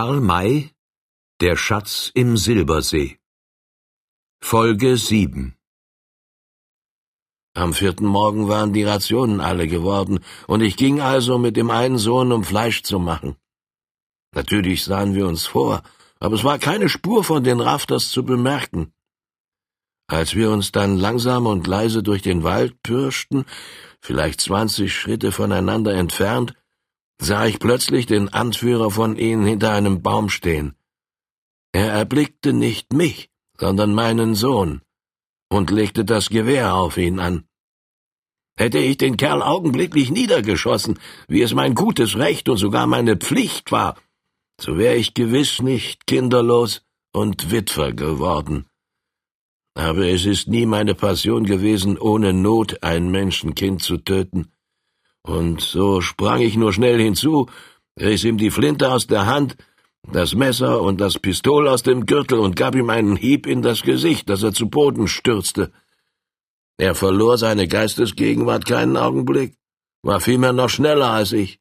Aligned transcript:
Karl 0.00 0.22
May 0.22 0.70
Der 1.42 1.56
Schatz 1.56 2.10
im 2.14 2.38
Silbersee 2.38 3.18
Folge 4.40 4.96
7 4.96 5.58
Am 7.52 7.74
vierten 7.74 8.06
Morgen 8.06 8.48
waren 8.48 8.72
die 8.72 8.84
Rationen 8.84 9.42
alle 9.42 9.68
geworden, 9.68 10.20
und 10.46 10.62
ich 10.62 10.78
ging 10.78 11.02
also 11.02 11.36
mit 11.36 11.54
dem 11.58 11.70
einen 11.70 11.98
Sohn, 11.98 12.32
um 12.32 12.44
Fleisch 12.44 12.82
zu 12.82 12.98
machen. 12.98 13.36
Natürlich 14.34 14.84
sahen 14.84 15.14
wir 15.14 15.26
uns 15.28 15.44
vor, 15.44 15.82
aber 16.18 16.34
es 16.36 16.44
war 16.44 16.58
keine 16.58 16.88
Spur 16.88 17.22
von 17.22 17.44
den 17.44 17.60
Rafters 17.60 18.08
zu 18.10 18.24
bemerken. 18.24 18.94
Als 20.06 20.34
wir 20.34 20.50
uns 20.50 20.72
dann 20.72 20.96
langsam 20.96 21.44
und 21.44 21.66
leise 21.66 22.02
durch 22.02 22.22
den 22.22 22.42
Wald 22.42 22.82
pirschten, 22.82 23.44
vielleicht 24.00 24.40
zwanzig 24.40 24.94
Schritte 24.94 25.30
voneinander 25.30 25.92
entfernt, 25.92 26.54
sah 27.20 27.46
ich 27.46 27.58
plötzlich 27.58 28.06
den 28.06 28.28
Anführer 28.30 28.90
von 28.90 29.16
ihnen 29.16 29.44
hinter 29.44 29.72
einem 29.72 30.02
Baum 30.02 30.30
stehen. 30.30 30.74
Er 31.72 31.92
erblickte 31.92 32.52
nicht 32.52 32.92
mich, 32.92 33.30
sondern 33.58 33.94
meinen 33.94 34.34
Sohn 34.34 34.80
und 35.50 35.70
legte 35.70 36.04
das 36.04 36.30
Gewehr 36.30 36.74
auf 36.74 36.96
ihn 36.96 37.20
an. 37.20 37.44
Hätte 38.56 38.78
ich 38.78 38.96
den 38.96 39.16
Kerl 39.16 39.42
augenblicklich 39.42 40.10
niedergeschossen, 40.10 40.98
wie 41.28 41.42
es 41.42 41.54
mein 41.54 41.74
gutes 41.74 42.16
Recht 42.16 42.48
und 42.48 42.56
sogar 42.56 42.86
meine 42.86 43.16
Pflicht 43.16 43.70
war, 43.70 43.96
so 44.60 44.76
wäre 44.76 44.96
ich 44.96 45.14
gewiss 45.14 45.62
nicht 45.62 46.06
kinderlos 46.06 46.82
und 47.12 47.50
Witwer 47.50 47.92
geworden. 47.92 48.66
Aber 49.74 50.06
es 50.06 50.26
ist 50.26 50.48
nie 50.48 50.66
meine 50.66 50.94
Passion 50.94 51.44
gewesen, 51.44 51.96
ohne 51.96 52.32
Not 52.32 52.82
ein 52.82 53.10
Menschenkind 53.10 53.82
zu 53.82 53.98
töten. 53.98 54.52
Und 55.22 55.60
so 55.60 56.00
sprang 56.00 56.40
ich 56.40 56.56
nur 56.56 56.72
schnell 56.72 57.00
hinzu, 57.00 57.46
riss 57.98 58.24
ihm 58.24 58.38
die 58.38 58.50
Flinte 58.50 58.90
aus 58.90 59.06
der 59.06 59.26
Hand, 59.26 59.56
das 60.10 60.34
Messer 60.34 60.80
und 60.80 61.00
das 61.00 61.18
Pistol 61.18 61.68
aus 61.68 61.82
dem 61.82 62.06
Gürtel 62.06 62.38
und 62.38 62.56
gab 62.56 62.74
ihm 62.74 62.90
einen 62.90 63.16
Hieb 63.16 63.46
in 63.46 63.62
das 63.62 63.82
Gesicht, 63.82 64.28
dass 64.28 64.42
er 64.42 64.52
zu 64.52 64.68
Boden 64.68 65.08
stürzte. 65.08 65.72
Er 66.78 66.94
verlor 66.94 67.36
seine 67.36 67.68
Geistesgegenwart 67.68 68.64
keinen 68.64 68.96
Augenblick, 68.96 69.54
war 70.02 70.20
vielmehr 70.20 70.54
noch 70.54 70.70
schneller 70.70 71.10
als 71.10 71.32
ich. 71.32 71.60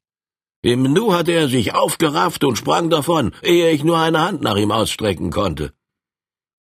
Im 0.62 0.84
Nu 0.84 1.14
hatte 1.14 1.32
er 1.32 1.48
sich 1.48 1.74
aufgerafft 1.74 2.44
und 2.44 2.58
sprang 2.58 2.90
davon, 2.90 3.34
ehe 3.44 3.72
ich 3.72 3.84
nur 3.84 3.98
eine 3.98 4.22
Hand 4.22 4.42
nach 4.42 4.56
ihm 4.56 4.72
ausstrecken 4.72 5.32
konnte. 5.32 5.74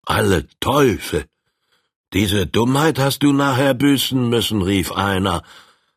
Alle 0.05 0.47
Teufel! 0.61 1.27
Diese 2.13 2.47
Dummheit 2.47 2.99
hast 2.99 3.23
du 3.23 3.33
nachher 3.33 3.75
büßen 3.75 4.29
müssen, 4.29 4.63
rief 4.63 4.93
einer. 4.93 5.43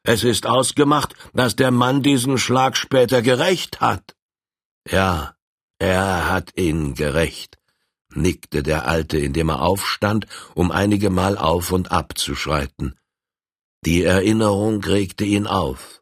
Es 0.03 0.23
ist 0.23 0.47
ausgemacht, 0.47 1.13
dass 1.33 1.55
der 1.55 1.71
Mann 1.71 2.01
diesen 2.01 2.37
Schlag 2.37 2.75
später 2.75 3.21
gerecht 3.21 3.81
hat. 3.81 4.15
Ja, 4.89 5.35
er 5.77 6.29
hat 6.29 6.57
ihn 6.57 6.95
gerecht, 6.95 7.59
nickte 8.13 8.63
der 8.63 8.87
Alte, 8.87 9.19
indem 9.19 9.49
er 9.49 9.61
aufstand, 9.61 10.25
um 10.55 10.71
einigemal 10.71 11.37
auf 11.37 11.71
und 11.71 11.91
ab 11.91 12.17
zu 12.17 12.35
schreiten. 12.35 12.95
Die 13.85 14.03
Erinnerung 14.03 14.83
regte 14.83 15.23
ihn 15.23 15.45
auf. 15.47 16.01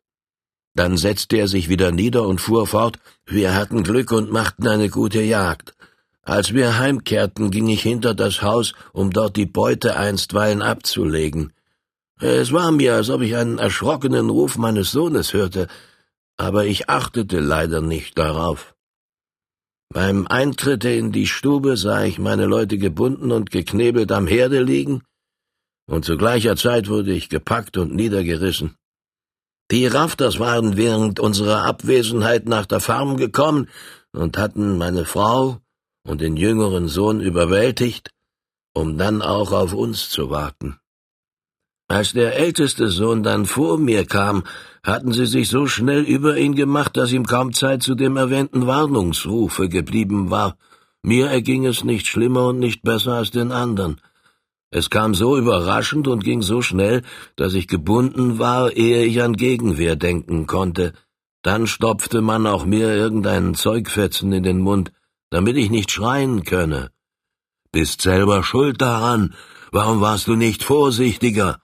Dann 0.75 0.95
setzte 0.95 1.38
er 1.38 1.47
sich 1.47 1.67
wieder 1.67 1.92
nieder 1.92 2.25
und 2.25 2.39
fuhr 2.39 2.67
fort, 2.67 3.00
wir 3.25 3.53
hatten 3.53 3.83
Glück 3.83 4.11
und 4.11 4.31
machten 4.31 4.67
eine 4.67 4.89
gute 4.89 5.22
Jagd. 5.22 5.73
Als 6.22 6.53
wir 6.53 6.77
heimkehrten, 6.77 7.52
ging 7.52 7.67
ich 7.67 7.81
hinter 7.81 8.14
das 8.14 8.42
Haus, 8.42 8.73
um 8.94 9.11
dort 9.11 9.36
die 9.36 9.45
Beute 9.45 9.97
einstweilen 9.97 10.61
abzulegen. 10.61 11.53
Es 12.21 12.51
war 12.51 12.71
mir, 12.71 12.95
als 12.95 13.09
ob 13.09 13.21
ich 13.21 13.35
einen 13.37 13.59
erschrockenen 13.59 14.29
Ruf 14.29 14.57
meines 14.57 14.91
Sohnes 14.91 15.33
hörte, 15.33 15.67
aber 16.35 16.65
ich 16.65 16.89
achtete 16.89 17.39
leider 17.39 17.81
nicht 17.81 18.17
darauf. 18.17 18.75
Beim 19.91 20.27
Eintritt 20.27 20.83
in 20.85 21.11
die 21.13 21.27
Stube 21.27 21.77
sah 21.77 22.03
ich 22.03 22.19
meine 22.19 22.45
Leute 22.45 22.77
gebunden 22.77 23.31
und 23.31 23.51
geknebelt 23.51 24.11
am 24.11 24.27
Herde 24.27 24.61
liegen, 24.61 25.01
und 25.87 26.05
zu 26.05 26.17
gleicher 26.17 26.55
Zeit 26.55 26.87
wurde 26.89 27.13
ich 27.13 27.29
gepackt 27.29 27.77
und 27.77 27.95
niedergerissen. 27.95 28.75
Die 29.71 29.87
Rafters 29.87 30.39
waren 30.39 30.77
während 30.77 31.19
unserer 31.19 31.63
Abwesenheit 31.63 32.47
nach 32.47 32.65
der 32.65 32.79
Farm 32.79 33.17
gekommen 33.17 33.69
und 34.11 34.37
hatten 34.37 34.77
meine 34.77 35.05
Frau 35.05 35.59
und 36.05 36.21
den 36.21 36.37
jüngeren 36.37 36.87
Sohn 36.89 37.21
überwältigt, 37.21 38.11
um 38.73 38.97
dann 38.97 39.21
auch 39.21 39.52
auf 39.52 39.73
uns 39.73 40.09
zu 40.09 40.29
warten. 40.29 40.79
Als 41.89 42.14
der 42.14 42.38
älteste 42.38 42.89
Sohn 42.89 43.23
dann 43.23 43.48
vor 43.48 43.80
mir 43.80 44.05
kam, 44.05 44.44
hatten 44.83 45.11
sie 45.11 45.26
sich 45.26 45.50
so 45.50 45.66
schnell 45.66 46.04
über 46.04 46.38
ihn 46.38 46.54
gemacht, 46.54 46.95
dass 46.95 47.11
ihm 47.11 47.26
kaum 47.26 47.52
Zeit 47.52 47.82
zu 47.82 47.95
dem 47.95 48.16
erwähnten 48.16 48.67
Warnungsrufe 48.67 49.70
geblieben 49.70 50.30
war. 50.30 50.55
Mir 51.02 51.27
erging 51.32 51.66
es 51.66 51.83
nicht 51.83 52.05
schlimmer 52.05 52.50
und 52.50 52.60
nicht 52.60 52.83
besser 52.83 53.14
als 53.14 53.32
den 53.32 53.52
anderen. 53.52 54.00
Es 54.70 54.92
kam 54.92 55.16
so 55.16 55.36
überraschend 55.36 56.08
und 56.08 56.23
ging 56.23 56.44
so 56.44 56.61
schnell, 56.61 57.02
dass 57.36 57.55
ich 57.55 57.67
gebunden 57.67 58.38
war, 58.38 58.71
ehe 58.71 59.04
ich 59.06 59.23
an 59.23 59.33
Gegenwehr 59.33 59.95
denken 59.95 60.45
konnte. 60.45 60.94
Dann 61.42 61.66
stopfte 61.66 62.21
man 62.21 62.45
auch 62.45 62.66
mir 62.66 62.94
irgendeinen 62.94 63.56
Zeugfetzen 63.56 64.32
in 64.32 64.44
den 64.44 64.60
Mund, 64.60 64.92
damit 65.32 65.58
ich 65.58 65.71
nicht 65.71 65.89
schreien 65.89 66.44
könne. 66.44 66.92
Bist 67.71 68.02
selber 68.02 68.44
schuld 68.44 68.80
daran. 68.80 69.33
Warum 69.71 70.02
warst 70.02 70.27
du 70.27 70.36
nicht 70.36 70.64
vorsichtiger? 70.64 71.60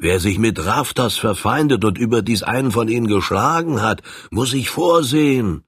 Wer 0.00 0.20
sich 0.20 0.38
mit 0.38 0.64
Raftas 0.64 1.16
verfeindet 1.16 1.84
und 1.84 1.98
überdies 1.98 2.44
einen 2.44 2.70
von 2.70 2.88
ihnen 2.88 3.08
geschlagen 3.08 3.82
hat, 3.82 4.02
muss 4.30 4.52
sich 4.52 4.70
vorsehen. 4.70 5.64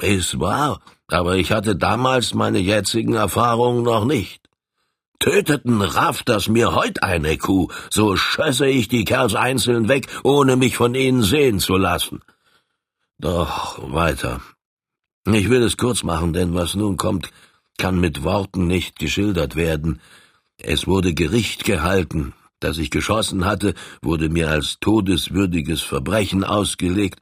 Ist 0.00 0.38
wahr, 0.38 0.80
aber 1.08 1.36
ich 1.36 1.50
hatte 1.50 1.74
damals 1.74 2.34
meine 2.34 2.60
jetzigen 2.60 3.14
Erfahrungen 3.14 3.82
noch 3.82 4.04
nicht. 4.04 4.40
Töteten 5.18 5.82
Raftas 5.82 6.48
mir 6.48 6.74
heut 6.76 7.02
eine 7.02 7.36
Kuh, 7.36 7.68
so 7.90 8.16
schösse 8.16 8.68
ich 8.68 8.86
die 8.86 9.04
Kerls 9.04 9.34
einzeln 9.34 9.88
weg, 9.88 10.06
ohne 10.22 10.54
mich 10.56 10.76
von 10.76 10.94
ihnen 10.94 11.22
sehen 11.22 11.58
zu 11.58 11.76
lassen. 11.76 12.20
Doch 13.18 13.80
weiter. 13.92 14.40
Ich 15.26 15.48
will 15.50 15.62
es 15.62 15.76
kurz 15.76 16.04
machen, 16.04 16.32
denn 16.32 16.54
was 16.54 16.76
nun 16.76 16.96
kommt, 16.96 17.30
kann 17.78 17.98
mit 17.98 18.22
Worten 18.22 18.68
nicht 18.68 18.98
geschildert 19.00 19.56
werden. 19.56 20.00
Es 20.58 20.86
wurde 20.86 21.12
Gericht 21.14 21.64
gehalten. 21.64 22.34
Das 22.64 22.78
ich 22.78 22.90
geschossen 22.90 23.44
hatte, 23.44 23.74
wurde 24.00 24.30
mir 24.30 24.48
als 24.48 24.78
todeswürdiges 24.80 25.82
Verbrechen 25.82 26.44
ausgelegt. 26.44 27.20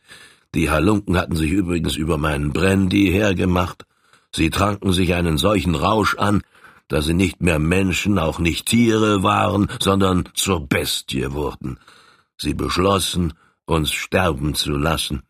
Die 0.54 0.70
Halunken 0.70 1.16
hatten 1.16 1.34
sich 1.34 1.50
übrigens 1.50 1.96
über 1.96 2.16
meinen 2.16 2.52
Brandy 2.52 3.10
hergemacht. 3.10 3.84
Sie 4.32 4.50
tranken 4.50 4.92
sich 4.92 5.14
einen 5.14 5.38
solchen 5.38 5.74
Rausch 5.74 6.14
an, 6.16 6.42
dass 6.86 7.06
sie 7.06 7.14
nicht 7.14 7.42
mehr 7.42 7.58
Menschen, 7.58 8.20
auch 8.20 8.38
nicht 8.38 8.66
Tiere 8.66 9.24
waren, 9.24 9.68
sondern 9.80 10.28
zur 10.34 10.68
Bestie 10.68 11.32
wurden. 11.32 11.80
Sie 12.38 12.54
beschlossen, 12.54 13.32
uns 13.66 13.90
sterben 13.90 14.54
zu 14.54 14.76
lassen. 14.76 15.22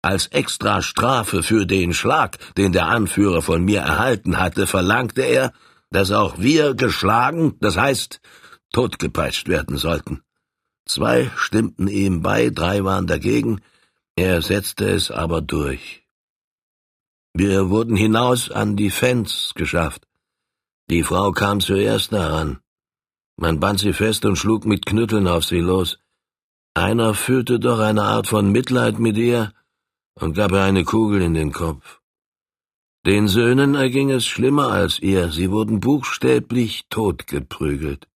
Als 0.00 0.28
extra 0.28 0.80
Strafe 0.80 1.42
für 1.42 1.66
den 1.66 1.92
Schlag, 1.92 2.38
den 2.54 2.70
der 2.70 2.86
Anführer 2.86 3.42
von 3.42 3.64
mir 3.64 3.80
erhalten 3.80 4.38
hatte, 4.38 4.68
verlangte 4.68 5.22
er, 5.22 5.52
dass 5.90 6.12
auch 6.12 6.38
wir 6.38 6.74
geschlagen, 6.74 7.56
das 7.58 7.76
heißt 7.76 8.20
totgepeitscht 8.76 9.48
werden 9.48 9.78
sollten. 9.78 10.22
Zwei 10.84 11.30
stimmten 11.36 11.88
ihm 11.88 12.20
bei, 12.20 12.50
drei 12.50 12.84
waren 12.84 13.06
dagegen, 13.06 13.62
er 14.16 14.42
setzte 14.42 14.84
es 14.90 15.10
aber 15.10 15.40
durch. 15.40 16.04
Wir 17.32 17.70
wurden 17.70 17.96
hinaus 17.96 18.50
an 18.50 18.76
die 18.76 18.90
Fens 18.90 19.52
geschafft. 19.54 20.06
Die 20.90 21.04
Frau 21.04 21.32
kam 21.32 21.60
zuerst 21.60 22.12
heran. 22.12 22.60
Man 23.36 23.60
band 23.60 23.80
sie 23.80 23.94
fest 23.94 24.26
und 24.26 24.36
schlug 24.36 24.66
mit 24.66 24.84
Knütteln 24.84 25.26
auf 25.26 25.44
sie 25.46 25.60
los. 25.60 25.98
Einer 26.74 27.14
fühlte 27.14 27.58
doch 27.58 27.78
eine 27.78 28.02
Art 28.02 28.26
von 28.26 28.52
Mitleid 28.52 28.98
mit 28.98 29.16
ihr, 29.16 29.54
und 30.20 30.34
gab 30.34 30.52
ihr 30.52 30.62
eine 30.62 30.84
Kugel 30.84 31.22
in 31.22 31.32
den 31.32 31.52
Kopf. 31.52 32.00
Den 33.06 33.26
Söhnen 33.28 33.74
erging 33.74 34.10
es 34.10 34.26
schlimmer 34.26 34.68
als 34.68 34.98
ihr, 34.98 35.32
sie 35.32 35.50
wurden 35.50 35.80
buchstäblich 35.80 36.84
totgeprügelt. 36.90 38.06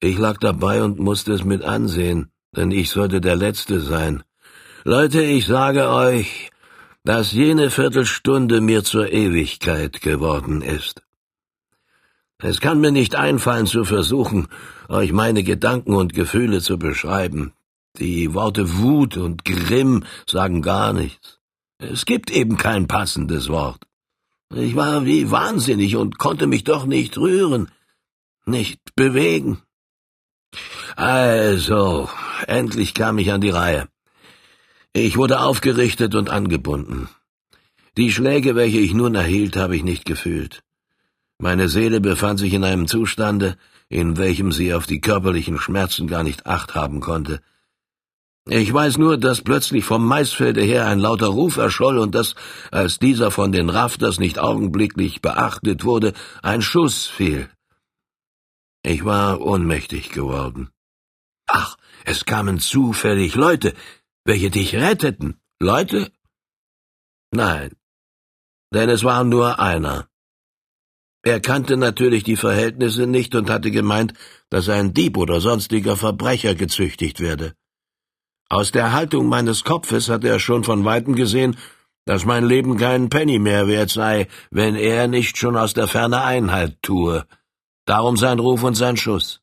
Ich 0.00 0.16
lag 0.18 0.38
dabei 0.38 0.82
und 0.82 0.98
musste 0.98 1.32
es 1.32 1.44
mit 1.44 1.62
ansehen, 1.62 2.30
denn 2.56 2.70
ich 2.70 2.90
sollte 2.90 3.20
der 3.20 3.36
Letzte 3.36 3.80
sein. 3.80 4.22
Leute, 4.84 5.22
ich 5.22 5.46
sage 5.46 5.90
euch, 5.90 6.50
dass 7.04 7.32
jene 7.32 7.70
Viertelstunde 7.70 8.62
mir 8.62 8.82
zur 8.82 9.12
Ewigkeit 9.12 10.00
geworden 10.00 10.62
ist. 10.62 11.02
Es 12.38 12.60
kann 12.60 12.80
mir 12.80 12.92
nicht 12.92 13.14
einfallen 13.14 13.66
zu 13.66 13.84
versuchen, 13.84 14.48
euch 14.88 15.12
meine 15.12 15.42
Gedanken 15.42 15.94
und 15.94 16.14
Gefühle 16.14 16.62
zu 16.62 16.78
beschreiben. 16.78 17.52
Die 17.98 18.32
Worte 18.32 18.78
Wut 18.78 19.18
und 19.18 19.44
Grimm 19.44 20.04
sagen 20.26 20.62
gar 20.62 20.94
nichts. 20.94 21.38
Es 21.76 22.06
gibt 22.06 22.30
eben 22.30 22.56
kein 22.56 22.86
passendes 22.86 23.50
Wort. 23.50 23.84
Ich 24.54 24.74
war 24.76 25.04
wie 25.04 25.30
wahnsinnig 25.30 25.96
und 25.96 26.18
konnte 26.18 26.46
mich 26.46 26.64
doch 26.64 26.86
nicht 26.86 27.18
rühren, 27.18 27.70
nicht 28.46 28.80
bewegen. 28.96 29.62
Also, 30.96 32.08
endlich 32.46 32.94
kam 32.94 33.18
ich 33.18 33.32
an 33.32 33.40
die 33.40 33.50
Reihe. 33.50 33.88
Ich 34.92 35.16
wurde 35.16 35.40
aufgerichtet 35.40 36.14
und 36.14 36.30
angebunden. 36.30 37.08
Die 37.96 38.10
Schläge, 38.10 38.54
welche 38.56 38.78
ich 38.78 38.92
nun 38.92 39.14
erhielt, 39.14 39.56
habe 39.56 39.76
ich 39.76 39.84
nicht 39.84 40.04
gefühlt. 40.04 40.62
Meine 41.38 41.68
Seele 41.68 42.00
befand 42.00 42.38
sich 42.38 42.52
in 42.52 42.64
einem 42.64 42.86
Zustande, 42.86 43.56
in 43.88 44.16
welchem 44.16 44.52
sie 44.52 44.74
auf 44.74 44.86
die 44.86 45.00
körperlichen 45.00 45.58
Schmerzen 45.58 46.06
gar 46.06 46.22
nicht 46.22 46.46
acht 46.46 46.74
haben 46.74 47.00
konnte. 47.00 47.40
Ich 48.48 48.72
weiß 48.72 48.98
nur, 48.98 49.16
dass 49.16 49.42
plötzlich 49.42 49.84
vom 49.84 50.04
Maisfelde 50.06 50.62
her 50.62 50.86
ein 50.86 50.98
lauter 50.98 51.28
Ruf 51.28 51.56
erscholl 51.56 51.98
und 51.98 52.14
dass, 52.14 52.34
als 52.70 52.98
dieser 52.98 53.30
von 53.30 53.52
den 53.52 53.70
Rafters 53.70 54.18
nicht 54.18 54.38
augenblicklich 54.38 55.22
beachtet 55.22 55.84
wurde, 55.84 56.14
ein 56.42 56.62
Schuss 56.62 57.06
fiel. 57.06 57.48
Ich 58.82 59.04
war 59.04 59.40
ohnmächtig 59.40 60.10
geworden. 60.10 60.70
Ach, 61.46 61.76
es 62.04 62.24
kamen 62.24 62.58
zufällig 62.60 63.34
Leute, 63.34 63.74
welche 64.24 64.50
dich 64.50 64.74
retteten. 64.74 65.40
Leute? 65.60 66.12
Nein, 67.32 67.76
denn 68.72 68.88
es 68.88 69.04
war 69.04 69.24
nur 69.24 69.58
einer. 69.58 70.08
Er 71.22 71.40
kannte 71.40 71.76
natürlich 71.76 72.24
die 72.24 72.36
Verhältnisse 72.36 73.06
nicht 73.06 73.34
und 73.34 73.50
hatte 73.50 73.70
gemeint, 73.70 74.14
dass 74.48 74.68
ein 74.68 74.94
Dieb 74.94 75.16
oder 75.18 75.40
sonstiger 75.40 75.96
Verbrecher 75.96 76.54
gezüchtigt 76.54 77.20
werde. 77.20 77.54
Aus 78.48 78.72
der 78.72 78.92
Haltung 78.92 79.26
meines 79.28 79.64
Kopfes 79.64 80.08
hatte 80.08 80.28
er 80.28 80.40
schon 80.40 80.64
von 80.64 80.84
weitem 80.84 81.14
gesehen, 81.14 81.56
dass 82.06 82.24
mein 82.24 82.44
Leben 82.44 82.78
keinen 82.78 83.10
Penny 83.10 83.38
mehr 83.38 83.68
wert 83.68 83.90
sei, 83.90 84.28
wenn 84.50 84.74
er 84.74 85.08
nicht 85.08 85.36
schon 85.36 85.56
aus 85.56 85.74
der 85.74 85.88
Ferne 85.88 86.22
Einhalt 86.22 86.82
tue. 86.82 87.26
Darum 87.86 88.16
sein 88.16 88.38
Ruf 88.38 88.62
und 88.62 88.74
sein 88.74 88.96
Schuss. 88.96 89.40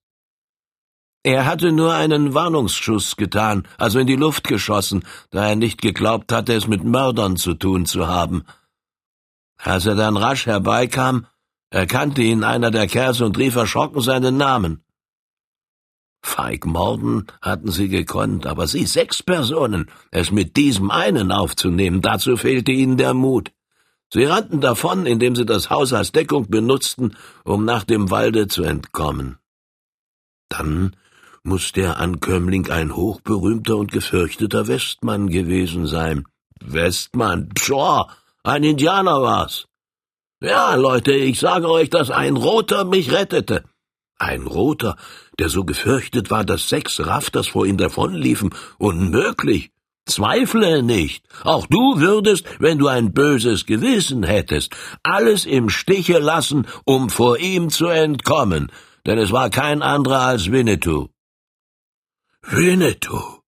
Er 1.24 1.45
hatte 1.45 1.72
nur 1.72 1.94
einen 1.94 2.34
Warnungsschuss 2.34 3.18
getan, 3.18 3.68
also 3.78 4.00
in 4.00 4.07
die 4.07 4.16
Luft 4.16 4.48
geschossen, 4.48 5.04
da 5.30 5.50
er 5.50 5.56
nicht 5.56 5.81
geglaubt 5.81 6.31
hatte, 6.31 6.54
es 6.54 6.68
mit 6.68 6.84
Mördern 6.84 7.36
zu 7.36 7.54
tun 7.54 7.86
zu 7.86 8.07
haben. 8.07 8.45
Als 9.57 9.86
er 9.86 9.95
dann 9.95 10.16
rasch 10.16 10.45
herbeikam, 10.45 11.28
erkannte 11.69 12.22
ihn 12.22 12.44
einer 12.44 12.72
der 12.72 12.88
Kerls 12.88 13.19
und 13.19 13.38
rief 13.38 13.56
erschrocken 13.56 14.01
seinen 14.01 14.38
Namen. 14.38 14.83
Feig 16.22 16.66
morden 16.66 17.28
hatten 17.42 17.72
sie 17.72 17.90
gekonnt, 17.90 18.45
aber 18.45 18.68
sie, 18.68 18.86
sechs 18.86 19.24
Personen, 19.24 19.90
es 20.12 20.31
mit 20.31 20.56
diesem 20.56 20.92
einen 20.92 21.31
aufzunehmen, 21.31 22.01
dazu 22.01 22.38
fehlte 22.38 22.72
ihnen 22.72 22.98
der 22.98 23.13
Mut. 23.13 23.51
Sie 24.13 24.24
rannten 24.24 24.62
davon, 24.62 25.06
indem 25.06 25.36
sie 25.36 25.45
das 25.45 25.69
Haus 25.69 25.92
als 25.94 26.12
Deckung 26.12 26.50
benutzten, 26.50 27.18
um 27.44 27.65
nach 27.65 27.83
dem 27.83 28.09
Walde 28.09 28.48
zu 28.48 28.63
entkommen. 28.63 29.38
Dann 30.50 30.95
muss 31.44 31.71
der 31.71 32.00
Ankömmling 32.00 32.69
ein 32.69 32.95
hochberühmter 32.95 33.77
und 33.77 33.92
gefürchteter 33.92 34.68
Westmann 34.68 35.27
gewesen 35.27 35.88
sein. 35.88 36.25
Westmann, 36.62 37.50
pshaw, 37.50 38.07
ein 38.44 38.63
Indianer 38.63 39.21
war's. 39.21 39.65
Ja, 40.42 40.75
Leute, 40.75 41.13
ich 41.13 41.39
sage 41.39 41.69
euch, 41.69 41.89
dass 41.89 42.12
ein 42.12 42.38
Roter 42.38 42.86
mich 42.86 43.12
rettete. 43.12 43.63
Ein 44.19 44.44
Roter, 44.44 44.95
der 45.39 45.50
so 45.50 45.63
gefürchtet 45.63 46.31
war, 46.31 46.44
dass 46.44 46.69
sechs 46.69 47.00
Rafters 47.06 47.48
vor 47.48 47.65
ihm 47.65 47.77
davonliefen. 47.77 48.54
Unmöglich. 48.77 49.71
Zweifle 50.07 50.81
nicht. 50.81 51.24
Auch 51.44 51.68
du 51.68 52.00
würdest, 52.00 52.45
wenn 52.59 52.80
du 52.80 52.88
ein 52.88 53.13
böses 53.13 53.65
Gewissen 53.65 54.24
hättest, 54.24 54.75
alles 55.04 55.45
im 55.45 55.69
Stiche 55.69 56.19
lassen, 56.19 56.68
um 56.86 57.09
vor 57.09 57.38
ihm 57.38 57.69
zu 57.69 57.88
entkommen, 57.88 58.71
denn 59.06 59.18
es 59.19 59.31
war 59.31 59.50
kein 59.50 59.81
anderer 59.81 60.21
als 60.21 60.51
Winnetou. 60.51 61.09
Winnetou? 62.42 63.42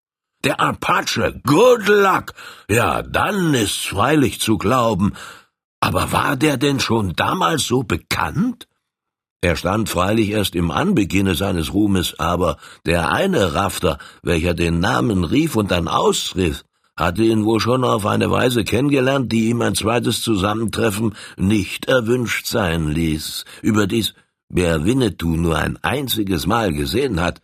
Der 0.44 0.60
Apache? 0.60 1.40
Good 1.44 1.88
luck! 1.88 2.34
Ja, 2.68 3.02
dann 3.02 3.52
ist's 3.54 3.84
freilich 3.86 4.40
zu 4.40 4.56
glauben. 4.56 5.14
Aber 5.80 6.12
war 6.12 6.36
der 6.36 6.56
denn 6.56 6.80
schon 6.80 7.14
damals 7.14 7.64
so 7.64 7.82
bekannt? 7.82 8.66
Er 9.42 9.56
stand 9.56 9.88
freilich 9.88 10.30
erst 10.30 10.54
im 10.54 10.70
Anbeginne 10.70 11.34
seines 11.34 11.72
Ruhmes, 11.72 12.18
aber 12.18 12.58
der 12.84 13.10
eine 13.10 13.54
Rafter, 13.54 13.98
welcher 14.22 14.52
den 14.52 14.80
Namen 14.80 15.24
rief 15.24 15.56
und 15.56 15.70
dann 15.70 15.88
ausriff, 15.88 16.62
hatte 16.94 17.22
ihn 17.22 17.46
wohl 17.46 17.60
schon 17.60 17.82
auf 17.82 18.04
eine 18.04 18.30
Weise 18.30 18.64
kennengelernt, 18.64 19.32
die 19.32 19.48
ihm 19.48 19.62
ein 19.62 19.74
zweites 19.74 20.20
Zusammentreffen 20.20 21.14
nicht 21.38 21.86
erwünscht 21.86 22.46
sein 22.46 22.88
ließ. 22.88 23.46
Überdies, 23.62 24.12
wer 24.50 24.84
Winnetou 24.84 25.36
nur 25.36 25.56
ein 25.56 25.78
einziges 25.82 26.46
Mal 26.46 26.74
gesehen 26.74 27.20
hat, 27.20 27.40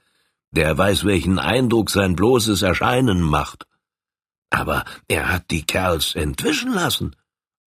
der 0.50 0.76
weiß, 0.76 1.06
welchen 1.06 1.38
Eindruck 1.38 1.88
sein 1.88 2.14
bloßes 2.14 2.60
Erscheinen 2.60 3.22
macht. 3.22 3.66
Aber 4.50 4.84
er 5.08 5.32
hat 5.32 5.50
die 5.50 5.64
Kerls 5.64 6.14
entwischen 6.14 6.72
lassen. 6.74 7.16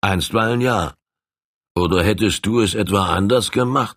Einstweilen 0.02 0.60
ja. 0.60 0.92
Oder 1.74 2.02
hättest 2.02 2.44
du 2.44 2.60
es 2.60 2.74
etwa 2.74 3.06
anders 3.06 3.50
gemacht? 3.50 3.96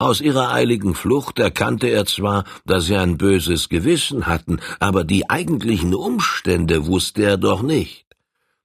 Aus 0.00 0.22
ihrer 0.22 0.50
eiligen 0.54 0.94
Flucht 0.94 1.38
erkannte 1.38 1.88
er 1.88 2.06
zwar, 2.06 2.44
dass 2.64 2.86
sie 2.86 2.96
ein 2.96 3.18
böses 3.18 3.68
Gewissen 3.68 4.26
hatten, 4.26 4.58
aber 4.78 5.04
die 5.04 5.28
eigentlichen 5.28 5.94
Umstände 5.94 6.86
wusste 6.86 7.22
er 7.24 7.36
doch 7.36 7.60
nicht. 7.60 8.06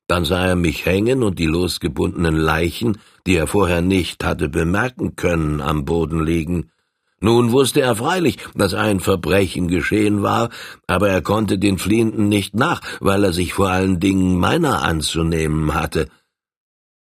Dann 0.08 0.24
sah 0.24 0.46
er 0.46 0.56
mich 0.56 0.86
hängen 0.86 1.24
und 1.24 1.38
die 1.38 1.46
losgebundenen 1.46 2.38
Leichen, 2.38 3.00
die 3.28 3.36
er 3.36 3.48
vorher 3.48 3.82
nicht 3.82 4.24
hatte 4.24 4.48
bemerken 4.48 5.18
können, 5.18 5.60
am 5.60 5.84
Boden 5.84 6.24
liegen. 6.24 6.72
Nun 7.20 7.52
wusste 7.52 7.82
er 7.82 7.98
freilich, 7.98 8.38
dass 8.56 8.74
ein 8.74 9.02
Verbrechen 9.02 9.68
geschehen 9.68 10.24
war, 10.24 10.52
aber 10.88 11.10
er 11.10 11.22
konnte 11.22 11.60
den 11.60 11.78
Fliehenden 11.78 12.30
nicht 12.30 12.56
nach, 12.56 12.80
weil 13.02 13.26
er 13.26 13.34
sich 13.34 13.54
vor 13.54 13.68
allen 13.68 14.00
Dingen 14.00 14.38
meiner 14.38 14.84
anzunehmen 14.84 15.74
hatte. 15.74 16.08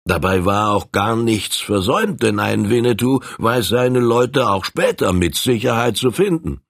Dabei 0.06 0.44
war 0.44 0.70
auch 0.70 0.92
gar 0.92 1.16
nichts 1.16 1.56
versäumt, 1.56 2.22
denn 2.22 2.38
ein 2.38 2.70
Winnetou 2.70 3.20
weiß 3.38 3.66
seine 3.66 3.98
Leute 3.98 4.48
auch 4.48 4.64
später 4.64 5.12
mit 5.12 5.34
Sicherheit 5.34 5.96
zu 5.96 6.12
finden. 6.12 6.60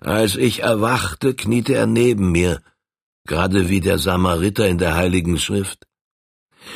Als 0.00 0.34
ich 0.36 0.62
erwachte, 0.62 1.34
kniete 1.34 1.74
er 1.74 1.86
neben 1.86 2.32
mir, 2.32 2.62
gerade 3.26 3.68
wie 3.68 3.80
der 3.80 3.98
Samariter 3.98 4.66
in 4.66 4.78
der 4.78 4.94
Heiligen 4.94 5.38
Schrift. 5.38 5.86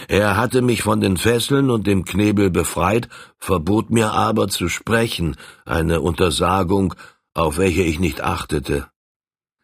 Er 0.06 0.36
hatte 0.36 0.60
mich 0.60 0.82
von 0.82 1.00
den 1.00 1.16
Fesseln 1.16 1.70
und 1.70 1.86
dem 1.86 2.04
Knebel 2.04 2.50
befreit, 2.50 3.08
verbot 3.38 3.88
mir 3.88 4.12
aber 4.12 4.48
zu 4.48 4.68
sprechen, 4.68 5.36
eine 5.64 6.02
Untersagung, 6.02 6.94
auf 7.32 7.56
welche 7.56 7.82
ich 7.82 7.98
nicht 7.98 8.20
achtete. 8.20 8.86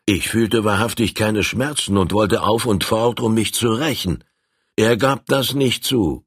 Ich 0.06 0.30
fühlte 0.30 0.64
wahrhaftig 0.64 1.14
keine 1.14 1.44
Schmerzen 1.44 1.98
und 1.98 2.12
wollte 2.12 2.42
auf 2.42 2.64
und 2.64 2.84
fort, 2.84 3.20
um 3.20 3.34
mich 3.34 3.52
zu 3.52 3.70
rächen. 3.70 4.24
Er 4.76 4.96
gab 4.96 5.26
das 5.26 5.54
nicht 5.54 5.84
zu, 5.84 6.24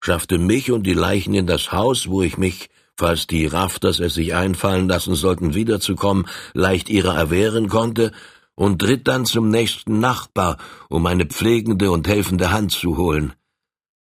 schaffte 0.00 0.38
mich 0.38 0.70
und 0.70 0.84
die 0.84 0.94
Leichen 0.94 1.34
in 1.34 1.48
das 1.48 1.72
Haus, 1.72 2.08
wo 2.08 2.22
ich 2.22 2.38
mich, 2.38 2.70
falls 2.96 3.26
die 3.26 3.46
Rafters 3.46 3.98
es 3.98 4.14
sich 4.14 4.34
einfallen 4.34 4.88
lassen 4.88 5.16
sollten, 5.16 5.54
wiederzukommen, 5.54 6.28
leicht 6.54 6.88
ihrer 6.88 7.16
erwehren 7.16 7.68
konnte, 7.68 8.12
und 8.54 8.84
ritt 8.84 9.08
dann 9.08 9.24
zum 9.24 9.48
nächsten 9.48 9.98
Nachbar, 9.98 10.58
um 10.88 11.06
eine 11.06 11.26
pflegende 11.26 11.90
und 11.90 12.06
helfende 12.06 12.52
Hand 12.52 12.70
zu 12.70 12.96
holen. 12.96 13.32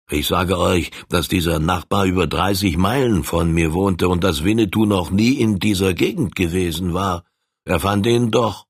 Ich 0.09 0.27
sage 0.27 0.57
euch, 0.57 0.91
dass 1.07 1.29
dieser 1.29 1.59
Nachbar 1.59 2.05
über 2.05 2.27
dreißig 2.27 2.75
Meilen 2.75 3.23
von 3.23 3.53
mir 3.53 3.71
wohnte 3.71 4.09
und 4.09 4.23
dass 4.23 4.43
Winnetou 4.43 4.85
noch 4.85 5.11
nie 5.11 5.33
in 5.33 5.59
dieser 5.59 5.93
Gegend 5.93 6.35
gewesen 6.35 6.93
war. 6.93 7.23
Er 7.63 7.79
fand 7.79 8.05
ihn 8.07 8.29
doch 8.29 8.67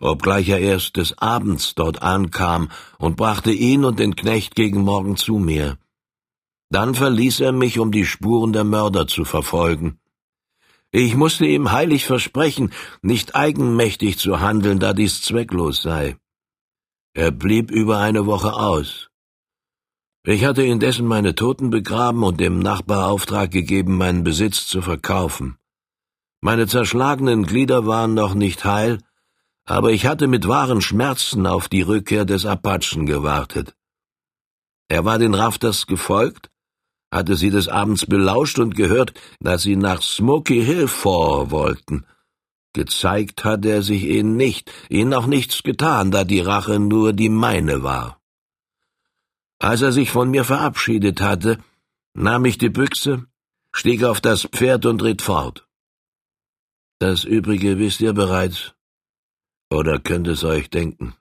obgleich 0.00 0.48
er 0.48 0.60
erst 0.60 0.96
des 0.96 1.18
Abends 1.18 1.74
dort 1.74 2.02
ankam 2.02 2.70
und 2.98 3.16
brachte 3.16 3.52
ihn 3.52 3.84
und 3.84 3.98
den 3.98 4.16
Knecht 4.16 4.54
gegen 4.54 4.82
Morgen 4.82 5.16
zu 5.16 5.38
mir. 5.38 5.78
Dann 6.70 6.94
verließ 6.94 7.40
er 7.40 7.52
mich, 7.52 7.78
um 7.78 7.92
die 7.92 8.04
Spuren 8.04 8.52
der 8.52 8.64
Mörder 8.64 9.06
zu 9.06 9.24
verfolgen. 9.24 9.98
Ich 10.90 11.16
musste 11.16 11.44
ihm 11.44 11.72
heilig 11.72 12.06
versprechen, 12.06 12.72
nicht 13.02 13.34
eigenmächtig 13.34 14.18
zu 14.18 14.40
handeln, 14.40 14.78
da 14.78 14.92
dies 14.92 15.22
zwecklos 15.22 15.82
sei. 15.82 16.16
Er 17.14 17.30
blieb 17.30 17.70
über 17.70 17.98
eine 17.98 18.26
Woche 18.26 18.52
aus. 18.54 19.08
Ich 20.26 20.44
hatte 20.44 20.62
indessen 20.62 21.06
meine 21.06 21.34
Toten 21.34 21.70
begraben 21.70 22.22
und 22.22 22.40
dem 22.40 22.58
Nachbar 22.58 23.08
Auftrag 23.08 23.50
gegeben, 23.50 23.96
meinen 23.96 24.24
Besitz 24.24 24.66
zu 24.66 24.82
verkaufen. 24.82 25.58
Meine 26.40 26.66
zerschlagenen 26.66 27.44
Glieder 27.44 27.86
waren 27.86 28.14
noch 28.14 28.34
nicht 28.34 28.64
heil, 28.64 28.98
aber 29.64 29.92
ich 29.92 30.06
hatte 30.06 30.26
mit 30.26 30.46
wahren 30.46 30.80
Schmerzen 30.80 31.46
auf 31.46 31.68
die 31.68 31.82
Rückkehr 31.82 32.24
des 32.24 32.44
Apachen 32.44 33.06
gewartet. 33.06 33.74
Er 34.88 35.04
war 35.04 35.18
den 35.18 35.34
Rafters 35.34 35.86
gefolgt, 35.86 36.50
hatte 37.10 37.36
sie 37.36 37.50
des 37.50 37.68
Abends 37.68 38.06
belauscht 38.06 38.58
und 38.58 38.74
gehört, 38.74 39.14
dass 39.40 39.62
sie 39.62 39.76
nach 39.76 40.02
Smoky 40.02 40.62
Hill 40.64 40.88
vor 40.88 41.50
wollten. 41.50 42.04
Gezeigt 42.74 43.44
hatte 43.44 43.70
er 43.70 43.82
sich 43.82 44.04
ihnen 44.04 44.36
nicht, 44.36 44.70
ihnen 44.88 45.14
auch 45.14 45.26
nichts 45.26 45.62
getan, 45.62 46.10
da 46.10 46.24
die 46.24 46.40
Rache 46.40 46.80
nur 46.80 47.12
die 47.12 47.28
meine 47.28 47.82
war. 47.82 48.20
Als 49.60 49.80
er 49.80 49.92
sich 49.92 50.10
von 50.10 50.28
mir 50.30 50.44
verabschiedet 50.44 51.20
hatte, 51.20 51.58
nahm 52.14 52.44
ich 52.44 52.58
die 52.58 52.68
Büchse, 52.68 53.26
stieg 53.72 54.02
auf 54.02 54.20
das 54.20 54.42
Pferd 54.42 54.84
und 54.86 55.02
ritt 55.02 55.22
fort. 55.22 55.66
Das 56.98 57.24
Übrige 57.24 57.78
wisst 57.78 58.00
ihr 58.00 58.12
bereits. 58.12 58.73
Oder 59.74 59.98
könnt 59.98 60.28
es 60.28 60.44
euch 60.44 60.70
denken? 60.70 61.14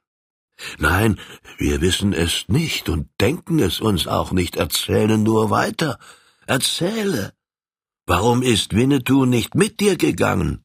Nein, 0.77 1.19
wir 1.57 1.81
wissen 1.81 2.13
es 2.13 2.45
nicht 2.47 2.87
und 2.87 3.07
denken 3.19 3.57
es 3.57 3.81
uns 3.81 4.05
auch 4.05 4.31
nicht. 4.31 4.55
Erzähle 4.57 5.17
nur 5.17 5.49
weiter. 5.49 5.97
Erzähle. 6.45 7.33
Warum 8.05 8.43
ist 8.43 8.75
Winnetou 8.75 9.25
nicht 9.25 9.55
mit 9.55 9.79
dir 9.79 9.95
gegangen? 9.97 10.63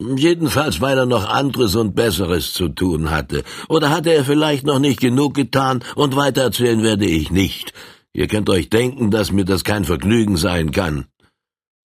Jedenfalls, 0.00 0.82
weil 0.82 0.98
er 0.98 1.06
noch 1.06 1.26
anderes 1.26 1.76
und 1.76 1.94
Besseres 1.94 2.52
zu 2.52 2.68
tun 2.68 3.10
hatte. 3.10 3.42
Oder 3.68 3.88
hatte 3.90 4.12
er 4.12 4.24
vielleicht 4.24 4.64
noch 4.64 4.80
nicht 4.80 5.00
genug 5.00 5.34
getan, 5.34 5.82
und 5.94 6.14
weitererzählen 6.14 6.82
werde 6.82 7.06
ich 7.06 7.30
nicht. 7.30 7.72
Ihr 8.12 8.26
könnt 8.26 8.50
euch 8.50 8.68
denken, 8.68 9.10
dass 9.10 9.32
mir 9.32 9.44
das 9.44 9.64
kein 9.64 9.84
Vergnügen 9.84 10.36
sein 10.36 10.72
kann. 10.72 11.06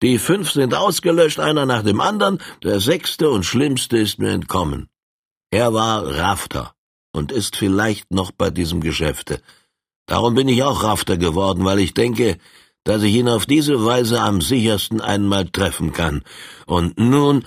Die 0.02 0.18
fünf 0.20 0.52
sind 0.52 0.74
ausgelöscht, 0.74 1.40
einer 1.40 1.66
nach 1.66 1.84
dem 1.84 2.02
anderen, 2.02 2.40
der 2.64 2.80
sechste 2.80 3.30
und 3.30 3.44
schlimmste 3.44 3.98
ist 3.98 4.20
mir 4.20 4.32
entkommen. 4.32 4.90
Er 5.52 5.74
war 5.74 6.06
Rafter 6.18 6.74
und 7.14 7.32
ist 7.32 7.56
vielleicht 7.56 8.12
noch 8.12 8.32
bei 8.32 8.50
diesem 8.50 8.82
Geschäfte. 8.82 9.42
Darum 10.06 10.36
bin 10.36 10.50
ich 10.50 10.64
auch 10.64 10.84
Rafter 10.84 11.18
geworden, 11.18 11.64
weil 11.66 11.80
ich 11.80 11.94
denke, 11.94 12.38
dass 12.84 13.04
ich 13.04 13.16
ihn 13.16 13.30
auf 13.30 13.46
diese 13.46 13.84
Weise 13.84 14.22
am 14.22 14.42
sichersten 14.42 15.02
einmal 15.02 15.46
treffen 15.50 15.94
kann. 15.94 16.24
Und 16.66 17.00
nun 17.00 17.46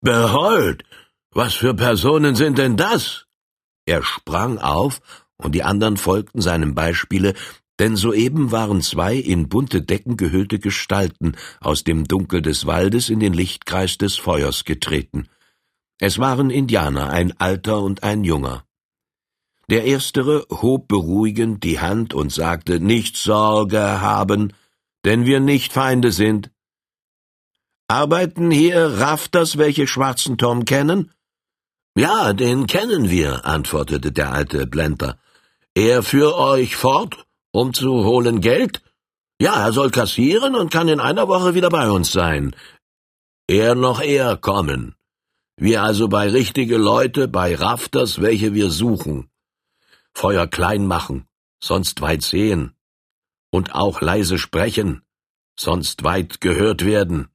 Behold! 0.00 0.84
Was 1.32 1.54
für 1.54 1.74
Personen 1.74 2.34
sind 2.34 2.58
denn 2.58 2.76
das? 2.76 3.26
Er 3.84 4.02
sprang 4.02 4.58
auf, 4.58 5.00
und 5.36 5.54
die 5.54 5.62
anderen 5.62 5.96
folgten 5.96 6.40
seinem 6.40 6.74
Beispiele, 6.74 7.34
denn 7.80 7.96
soeben 7.96 8.52
waren 8.52 8.82
zwei 8.82 9.16
in 9.16 9.48
bunte 9.48 9.80
Decken 9.80 10.18
gehüllte 10.18 10.58
Gestalten 10.58 11.34
aus 11.60 11.82
dem 11.82 12.06
Dunkel 12.06 12.42
des 12.42 12.66
Waldes 12.66 13.08
in 13.08 13.20
den 13.20 13.32
Lichtkreis 13.32 13.96
des 13.96 14.16
Feuers 14.16 14.66
getreten. 14.66 15.28
Es 15.98 16.18
waren 16.18 16.50
Indianer, 16.50 17.08
ein 17.08 17.40
alter 17.40 17.80
und 17.80 18.02
ein 18.02 18.22
junger. 18.22 18.64
Der 19.70 19.84
erstere 19.84 20.44
hob 20.50 20.88
beruhigend 20.88 21.64
die 21.64 21.80
Hand 21.80 22.12
und 22.12 22.30
sagte 22.30 22.80
Nicht 22.80 23.16
Sorge 23.16 24.02
haben, 24.02 24.52
denn 25.06 25.24
wir 25.24 25.40
nicht 25.40 25.72
Feinde 25.72 26.12
sind. 26.12 26.50
Arbeiten 27.88 28.50
hier 28.50 28.98
Rafters, 28.98 29.56
welche 29.56 29.86
schwarzen 29.86 30.36
Tom 30.36 30.66
kennen? 30.66 31.12
Ja, 31.96 32.34
den 32.34 32.66
kennen 32.66 33.08
wir, 33.08 33.46
antwortete 33.46 34.12
der 34.12 34.32
alte 34.32 34.66
Blender. 34.66 35.18
Er 35.74 36.02
führt 36.02 36.34
euch 36.34 36.76
fort, 36.76 37.26
um 37.52 37.72
zu 37.74 38.04
holen 38.04 38.40
Geld? 38.40 38.82
Ja, 39.40 39.64
er 39.64 39.72
soll 39.72 39.90
kassieren 39.90 40.54
und 40.54 40.70
kann 40.70 40.88
in 40.88 41.00
einer 41.00 41.28
Woche 41.28 41.54
wieder 41.54 41.70
bei 41.70 41.90
uns 41.90 42.12
sein. 42.12 42.54
Er 43.46 43.74
noch 43.74 44.00
eher 44.00 44.36
kommen. 44.36 44.94
Wir 45.56 45.82
also 45.82 46.08
bei 46.08 46.28
richtige 46.30 46.76
Leute, 46.76 47.28
bei 47.28 47.54
Rafters, 47.54 48.20
welche 48.20 48.54
wir 48.54 48.70
suchen. 48.70 49.30
Feuer 50.14 50.46
klein 50.46 50.86
machen, 50.86 51.26
sonst 51.62 52.00
weit 52.00 52.22
sehen. 52.22 52.74
Und 53.50 53.74
auch 53.74 54.00
leise 54.00 54.38
sprechen, 54.38 55.02
sonst 55.58 56.04
weit 56.04 56.40
gehört 56.40 56.84
werden. 56.84 57.28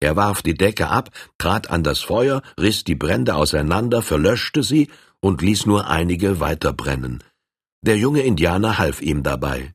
Er 0.00 0.16
warf 0.16 0.42
die 0.42 0.54
Decke 0.54 0.88
ab, 0.88 1.10
trat 1.38 1.70
an 1.70 1.82
das 1.82 2.00
Feuer, 2.00 2.42
riss 2.58 2.84
die 2.84 2.94
Brände 2.94 3.34
auseinander, 3.36 4.02
verlöschte 4.02 4.62
sie 4.62 4.90
und 5.20 5.40
ließ 5.40 5.66
nur 5.66 5.88
einige 5.88 6.40
weiterbrennen. 6.40 7.22
Der 7.86 7.98
junge 7.98 8.22
Indianer 8.22 8.78
half 8.78 9.02
ihm 9.02 9.22
dabei. 9.22 9.74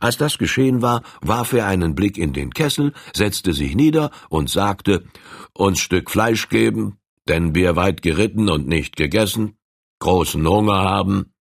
Als 0.00 0.16
das 0.16 0.38
geschehen 0.38 0.80
war, 0.80 1.02
warf 1.20 1.52
er 1.52 1.66
einen 1.66 1.94
Blick 1.94 2.16
in 2.16 2.32
den 2.32 2.54
Kessel, 2.54 2.94
setzte 3.14 3.52
sich 3.52 3.74
nieder 3.74 4.10
und 4.30 4.48
sagte, 4.48 5.04
uns 5.52 5.78
Stück 5.80 6.10
Fleisch 6.10 6.48
geben, 6.48 6.96
denn 7.28 7.54
wir 7.54 7.76
weit 7.76 8.00
geritten 8.00 8.48
und 8.48 8.66
nicht 8.66 8.96
gegessen, 8.96 9.58
großen 9.98 10.48
Hunger 10.48 10.78
haben. 10.78 11.34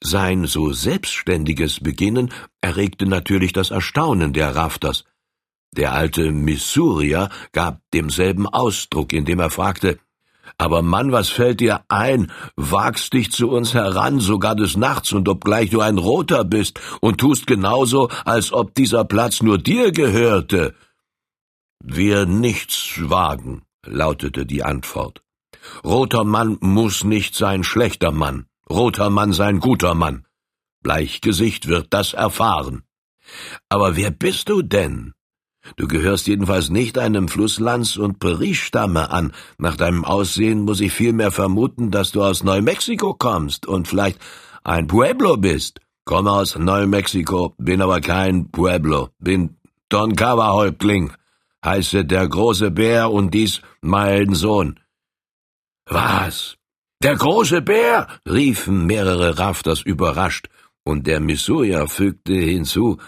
Sein 0.00 0.46
so 0.46 0.72
selbstständiges 0.72 1.80
Beginnen 1.80 2.32
erregte 2.60 3.06
natürlich 3.06 3.52
das 3.52 3.72
Erstaunen 3.72 4.32
der 4.32 4.54
Rafters. 4.54 5.02
Der 5.72 5.92
alte 5.92 6.30
Missourier 6.30 7.30
gab 7.50 7.80
demselben 7.92 8.46
Ausdruck, 8.46 9.12
indem 9.12 9.40
er 9.40 9.50
fragte, 9.50 9.98
aber 10.58 10.82
Mann, 10.82 11.12
was 11.12 11.28
fällt 11.28 11.60
dir 11.60 11.82
ein? 11.88 12.30
Wagst 12.56 13.12
dich 13.12 13.32
zu 13.32 13.50
uns 13.50 13.74
heran, 13.74 14.20
sogar 14.20 14.54
des 14.54 14.76
Nachts, 14.76 15.12
und 15.12 15.28
obgleich 15.28 15.70
du 15.70 15.80
ein 15.80 15.98
Roter 15.98 16.44
bist, 16.44 16.80
und 17.00 17.18
tust 17.18 17.46
genauso, 17.46 18.08
als 18.24 18.52
ob 18.52 18.74
dieser 18.74 19.04
Platz 19.04 19.42
nur 19.42 19.58
dir 19.58 19.92
gehörte. 19.92 20.74
Wir 21.82 22.26
nichts 22.26 22.94
wagen, 22.98 23.62
lautete 23.84 24.46
die 24.46 24.62
Antwort. 24.62 25.22
Roter 25.84 26.24
Mann 26.24 26.58
muss 26.60 27.04
nicht 27.04 27.34
sein 27.34 27.64
schlechter 27.64 28.12
Mann, 28.12 28.46
roter 28.68 29.10
Mann 29.10 29.32
sein 29.32 29.60
guter 29.60 29.94
Mann. 29.94 30.26
Bleichgesicht 30.82 31.68
wird 31.68 31.88
das 31.90 32.12
erfahren. 32.12 32.82
Aber 33.68 33.96
wer 33.96 34.10
bist 34.10 34.48
du 34.48 34.62
denn? 34.62 35.14
Du 35.76 35.86
gehörst 35.86 36.26
jedenfalls 36.26 36.70
nicht 36.70 36.98
einem 36.98 37.28
Flusslands- 37.28 37.96
und 37.96 38.18
Prairie-Stamme 38.18 39.10
an. 39.10 39.32
Nach 39.58 39.76
deinem 39.76 40.04
Aussehen 40.04 40.62
muss 40.62 40.80
ich 40.80 40.92
vielmehr 40.92 41.30
vermuten, 41.30 41.90
dass 41.90 42.12
du 42.12 42.22
aus 42.22 42.42
Neumexiko 42.42 43.14
kommst 43.14 43.66
und 43.66 43.88
vielleicht 43.88 44.18
ein 44.64 44.86
Pueblo 44.86 45.36
bist. 45.36 45.80
Komme 46.04 46.32
aus 46.32 46.58
Neumexiko, 46.58 47.54
bin 47.58 47.80
aber 47.80 48.00
kein 48.00 48.50
Pueblo, 48.50 49.10
bin 49.20 49.56
Don 49.88 50.16
Cava-Häuptling, 50.16 51.12
heiße 51.64 52.04
der 52.04 52.26
große 52.26 52.72
Bär 52.72 53.10
und 53.12 53.32
dies 53.32 53.62
mein 53.82 54.34
Sohn. 54.34 54.80
Was? 55.86 56.56
Der 57.02 57.14
große 57.14 57.62
Bär? 57.62 58.08
riefen 58.28 58.86
mehrere 58.86 59.38
Rafters 59.38 59.82
überrascht, 59.82 60.48
und 60.84 61.06
der 61.06 61.20
Missourier 61.20 61.86
fügte 61.86 62.34
hinzu, 62.34 62.98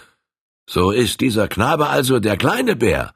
so 0.69 0.91
ist 0.91 1.21
dieser 1.21 1.49
Knabe 1.49 1.89
also 1.89 2.21
der 2.21 2.37
kleine 2.37 2.77
Bär? 2.77 3.15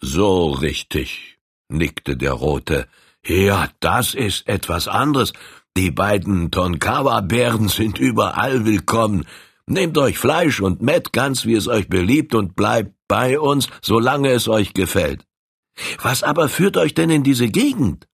So 0.00 0.50
richtig, 0.50 1.38
nickte 1.68 2.16
der 2.16 2.32
Rote. 2.32 2.88
Ja, 3.24 3.68
das 3.80 4.14
ist 4.14 4.48
etwas 4.48 4.88
anderes. 4.88 5.32
Die 5.76 5.90
beiden 5.90 6.50
Tonkawa-Bären 6.50 7.68
sind 7.68 7.98
überall 7.98 8.64
willkommen. 8.64 9.26
Nehmt 9.66 9.96
euch 9.96 10.18
Fleisch 10.18 10.60
und 10.60 10.82
Mett 10.82 11.12
ganz, 11.12 11.46
wie 11.46 11.54
es 11.54 11.68
euch 11.68 11.88
beliebt, 11.88 12.34
und 12.34 12.56
bleibt 12.56 12.94
bei 13.06 13.38
uns, 13.38 13.68
solange 13.80 14.30
es 14.30 14.48
euch 14.48 14.74
gefällt. 14.74 15.24
Was 16.02 16.22
aber 16.22 16.48
führt 16.48 16.76
euch 16.76 16.94
denn 16.94 17.10
in 17.10 17.22
diese 17.22 17.48
Gegend? 17.48 18.08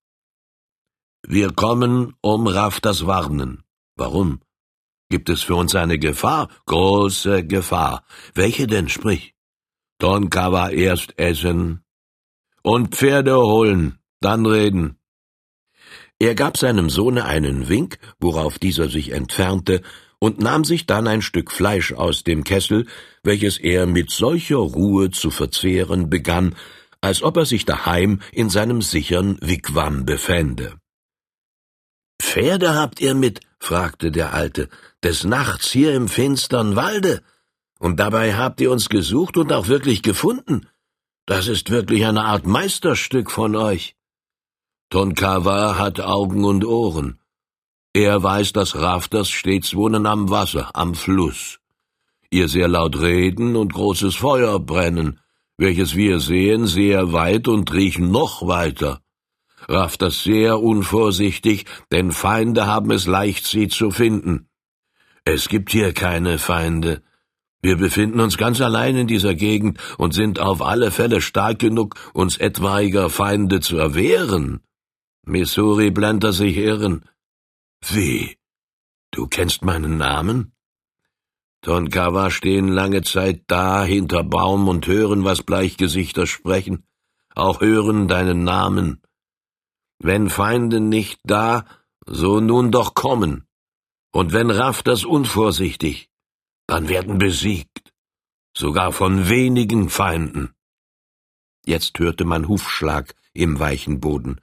Wir 1.27 1.53
kommen, 1.53 2.15
um 2.21 2.47
Rafters 2.47 3.07
warnen. 3.07 3.65
Warum? 3.97 4.41
Gibt 5.11 5.31
es 5.31 5.43
für 5.43 5.55
uns 5.55 5.75
eine 5.75 5.99
Gefahr? 5.99 6.49
Große 6.67 7.45
Gefahr. 7.47 8.05
Welche 8.35 8.67
denn, 8.67 8.89
sprich? 8.89 9.35
Tonkawa 9.99 10.71
erst 10.71 11.19
essen 11.19 11.83
und 12.63 12.95
Pferde 12.95 13.37
holen, 13.37 13.99
dann 14.21 14.47
reden. 14.47 14.99
Er 16.19 16.35
gab 16.35 16.57
seinem 16.57 16.91
Sohne 16.91 17.25
einen 17.25 17.69
Wink, 17.69 17.99
worauf 18.21 18.59
dieser 18.59 18.89
sich 18.89 19.13
entfernte, 19.13 19.83
und 20.19 20.41
nahm 20.41 20.65
sich 20.65 20.87
dann 20.87 21.07
ein 21.07 21.23
Stück 21.23 21.53
Fleisch 21.53 21.93
aus 21.93 22.25
dem 22.25 22.45
Kessel, 22.45 22.87
welches 23.23 23.57
er 23.59 23.87
mit 23.87 24.11
solcher 24.11 24.57
Ruhe 24.57 25.11
zu 25.11 25.31
verzehren 25.31 26.11
begann, 26.11 26.57
als 27.01 27.23
ob 27.23 27.37
er 27.37 27.47
sich 27.47 27.65
daheim 27.65 28.21
in 28.33 28.51
seinem 28.51 28.83
sichern 28.83 29.39
Wigwam 29.41 30.05
befände. 30.05 30.75
Pferde 32.21 32.75
habt 32.75 33.01
ihr 33.01 33.15
mit? 33.15 33.41
fragte 33.59 34.11
der 34.11 34.35
Alte, 34.35 34.69
des 35.03 35.25
Nachts 35.25 35.71
hier 35.71 35.95
im 35.95 36.09
finstern 36.09 36.77
Walde. 36.77 37.23
Und 37.79 37.99
dabei 38.01 38.37
habt 38.37 38.61
ihr 38.61 38.71
uns 38.71 38.89
gesucht 38.89 39.37
und 39.37 39.53
auch 39.53 39.69
wirklich 39.69 40.03
gefunden. 40.03 40.67
Das 41.27 41.47
ist 41.47 41.71
wirklich 41.71 42.07
eine 42.07 42.25
Art 42.25 42.47
Meisterstück 42.47 43.31
von 43.31 43.55
euch. 43.55 43.95
Tonkawa 44.91 45.79
hat 45.79 46.01
Augen 46.01 46.45
und 46.45 46.65
Ohren. 46.65 47.21
Er 47.93 48.23
weiß, 48.23 48.53
dass 48.53 48.77
Rafters 48.77 49.29
stets 49.29 49.75
wohnen 49.75 50.07
am 50.07 50.31
Wasser, 50.31 50.71
am 50.75 50.95
Fluss. 50.95 51.61
Ihr 52.31 52.49
sehr 52.49 52.69
laut 52.69 53.01
reden 53.01 53.57
und 53.57 53.73
großes 53.73 54.17
Feuer 54.17 54.59
brennen, 54.61 55.21
welches 55.57 55.95
wir 55.95 56.21
sehen 56.21 56.67
sehr 56.67 57.13
weit 57.13 57.49
und 57.49 57.73
riechen 57.73 58.11
noch 58.11 58.47
weiter 58.47 59.01
rafft 59.67 60.03
das 60.03 60.23
sehr 60.23 60.61
unvorsichtig, 60.61 61.65
denn 61.91 62.13
Feinde 62.13 62.67
haben 62.67 62.91
es 62.91 63.07
leicht, 63.07 63.47
sie 63.47 63.69
zu 63.69 63.91
finden. 63.91 64.49
Es 65.25 65.49
gibt 65.49 65.71
hier 65.71 65.93
keine 65.93 66.39
Feinde. 66.39 67.03
Wir 67.61 67.77
befinden 67.77 68.21
uns 68.21 68.39
ganz 68.39 68.61
allein 68.61 68.97
in 68.97 69.07
dieser 69.07 69.35
Gegend 69.35 69.79
und 69.99 70.15
sind 70.15 70.39
auf 70.39 70.63
alle 70.63 70.91
Fälle 70.91 71.21
stark 71.21 71.59
genug, 71.59 71.97
uns 72.15 72.37
etwaiger 72.37 73.11
Feinde 73.11 73.61
zu 73.61 73.77
erwehren. 73.77 74.61
Missouri 75.25 75.91
blender 75.91 76.33
sich 76.33 76.57
irren. 76.57 77.05
Wie? 77.87 78.37
Du 79.11 79.27
kennst 79.27 79.65
meinen 79.65 79.99
Namen? 79.99 80.53
Tonkawa 81.63 82.31
stehen 82.31 82.69
lange 82.69 83.03
Zeit 83.03 83.43
da 83.49 83.85
hinter 83.85 84.23
Baum 84.23 84.69
und 84.69 84.87
hören, 84.87 85.25
was 85.25 85.43
Bleichgesichter 85.43 86.27
sprechen, 86.27 86.85
auch 87.35 87.61
hören 87.61 88.07
deinen 88.07 88.45
Namen. 88.45 89.03
Wenn 89.99 90.31
Feinde 90.31 90.81
nicht 90.81 91.21
da, 91.25 91.65
So 92.07 92.41
nun 92.41 92.71
doch 92.71 92.95
kommen. 92.95 93.47
Und 94.13 94.33
wenn 94.33 94.51
Raff 94.51 94.83
das 94.83 95.05
unvorsichtig, 95.05 96.09
dann 96.67 96.89
werden 96.89 97.19
besiegt, 97.19 97.93
sogar 98.57 98.93
von 98.93 99.29
wenigen 99.29 99.91
Feinden. 99.91 100.55
Jetzt 101.67 101.99
hörte 101.99 102.25
man 102.25 102.49
Hufschlag 102.49 103.15
im 103.35 103.61
weichen 103.61 104.01
Boden. 104.01 104.41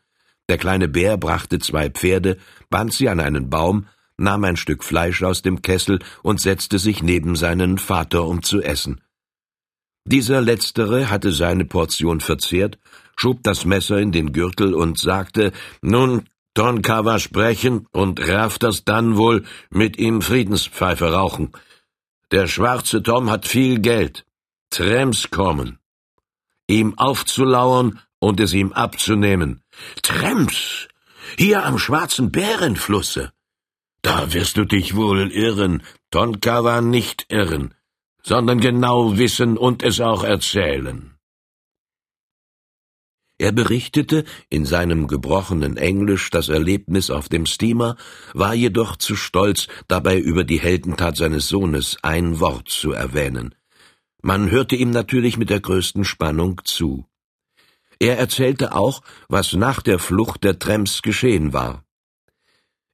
Der 0.48 0.60
kleine 0.60 0.88
Bär 0.88 1.18
brachte 1.18 1.58
zwei 1.58 1.90
Pferde, 1.90 2.38
band 2.70 2.94
sie 2.94 3.10
an 3.10 3.20
einen 3.20 3.50
Baum, 3.50 3.88
nahm 4.18 4.44
ein 4.44 4.58
Stück 4.58 4.84
Fleisch 4.84 5.24
aus 5.24 5.42
dem 5.42 5.64
Kessel 5.64 6.00
und 6.22 6.40
setzte 6.40 6.78
sich 6.78 7.02
neben 7.02 7.36
seinen 7.36 7.80
Vater, 7.80 8.26
um 8.26 8.44
zu 8.44 8.62
essen. 8.62 9.02
Dieser 10.08 10.40
letztere 10.40 11.10
hatte 11.10 11.32
seine 11.32 11.66
Portion 11.66 12.22
verzehrt, 12.22 12.78
schob 13.16 13.44
das 13.44 13.66
Messer 13.66 14.00
in 14.00 14.12
den 14.12 14.34
Gürtel 14.34 14.74
und 14.74 15.00
sagte, 15.00 15.52
nun, 15.82 16.28
Tonkawa 16.54 17.20
sprechen 17.20 17.88
und 17.92 18.20
Raff 18.28 18.60
das 18.60 18.86
dann 18.86 19.18
wohl 19.18 19.46
mit 19.70 19.98
ihm 19.98 20.22
Friedenspfeife 20.22 21.12
rauchen. 21.12 21.52
Der 22.32 22.48
schwarze 22.48 23.04
Tom 23.04 23.30
hat 23.30 23.48
viel 23.48 23.80
Geld. 23.80 24.26
Trems 24.70 25.30
kommen. 25.32 25.80
Ihm 26.68 26.98
aufzulauern 26.98 28.00
und 28.20 28.40
es 28.40 28.54
ihm 28.54 28.74
abzunehmen. 28.74 29.62
Trems! 30.02 30.88
Hier 31.38 31.66
am 31.66 31.78
schwarzen 31.78 32.32
Bärenflusse. 32.32 33.32
Da 34.02 34.34
wirst 34.34 34.58
du 34.58 34.66
dich 34.66 34.96
wohl 34.96 35.32
irren, 35.32 35.84
Tonkawa 36.12 36.82
nicht 36.82 37.26
irren 37.30 37.74
sondern 38.26 38.60
genau 38.60 39.18
wissen 39.18 39.56
und 39.56 39.84
es 39.84 40.02
auch 40.02 40.24
erzählen. 40.24 41.15
Er 43.38 43.52
berichtete 43.52 44.24
in 44.50 44.66
seinem 44.66 45.08
gebrochenen 45.08 45.76
Englisch 45.76 46.30
das 46.30 46.48
Erlebnis 46.48 47.10
auf 47.10 47.28
dem 47.28 47.46
Steamer, 47.46 47.98
war 48.34 48.54
jedoch 48.54 48.96
zu 48.96 49.16
stolz, 49.16 49.68
dabei 49.88 50.18
über 50.18 50.46
die 50.46 50.60
Heldentat 50.60 51.18
seines 51.18 51.50
Sohnes 51.50 51.98
ein 52.02 52.40
Wort 52.40 52.70
zu 52.70 52.94
erwähnen. 52.94 53.54
Man 54.22 54.50
hörte 54.50 54.76
ihm 54.76 54.90
natürlich 54.90 55.38
mit 55.38 55.50
der 55.50 55.60
größten 55.60 56.06
Spannung 56.06 56.62
zu. 56.64 57.06
Er 58.00 58.18
erzählte 58.18 58.74
auch, 58.74 59.02
was 59.30 59.54
nach 59.54 59.82
der 59.82 60.00
Flucht 60.00 60.44
der 60.44 60.58
Tramps 60.58 61.02
geschehen 61.02 61.54
war. 61.54 61.85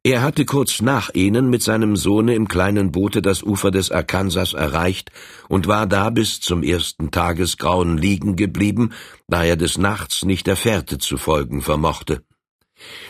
Er 0.04 0.24
hatte 0.24 0.46
kurz 0.46 0.82
nach 0.82 1.12
ihnen 1.14 1.52
mit 1.52 1.62
seinem 1.62 1.96
Sohne 1.96 2.34
im 2.34 2.48
kleinen 2.48 2.92
Boote 2.92 3.22
das 3.22 3.44
Ufer 3.44 3.70
des 3.70 3.92
Arkansas 3.92 4.54
erreicht 4.54 5.12
und 5.48 5.68
war 5.68 5.86
da 5.86 6.10
bis 6.10 6.40
zum 6.40 6.64
ersten 6.64 7.12
Tagesgrauen 7.12 8.00
liegen 8.00 8.36
geblieben, 8.36 8.94
da 9.28 9.44
er 9.44 9.58
des 9.58 9.78
Nachts 9.78 10.26
nicht 10.26 10.48
der 10.48 10.56
Fährte 10.56 10.98
zu 10.98 11.18
folgen 11.18 11.62
vermochte. 11.62 12.24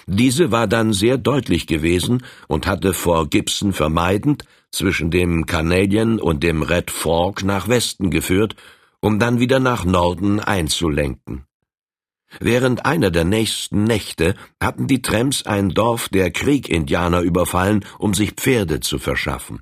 Diese 0.06 0.52
war 0.52 0.68
dann 0.68 0.92
sehr 0.92 1.18
deutlich 1.18 1.66
gewesen 1.66 2.26
und 2.50 2.68
hatte 2.68 2.94
vor 2.94 3.30
Gibson 3.30 3.72
vermeidend 3.72 4.44
zwischen 4.70 5.12
dem 5.12 5.46
Canadian 5.46 6.20
und 6.20 6.44
dem 6.44 6.62
Red 6.62 6.92
Fork 6.92 7.46
nach 7.46 7.70
Westen 7.70 8.10
geführt, 8.10 8.58
um 9.00 9.18
dann 9.18 9.40
wieder 9.40 9.62
nach 9.62 9.86
Norden 9.86 10.42
einzulenken. 10.42 11.46
Während 12.40 12.86
einer 12.86 13.12
der 13.12 13.26
nächsten 13.26 13.84
Nächte 13.84 14.36
hatten 14.62 14.88
die 14.88 15.02
Tramps 15.02 15.46
ein 15.46 15.70
Dorf 15.70 16.10
der 16.10 16.32
Kriegindianer 16.32 17.22
überfallen, 17.22 17.86
um 18.00 18.14
sich 18.14 18.32
Pferde 18.32 18.80
zu 18.80 19.00
verschaffen. 19.00 19.62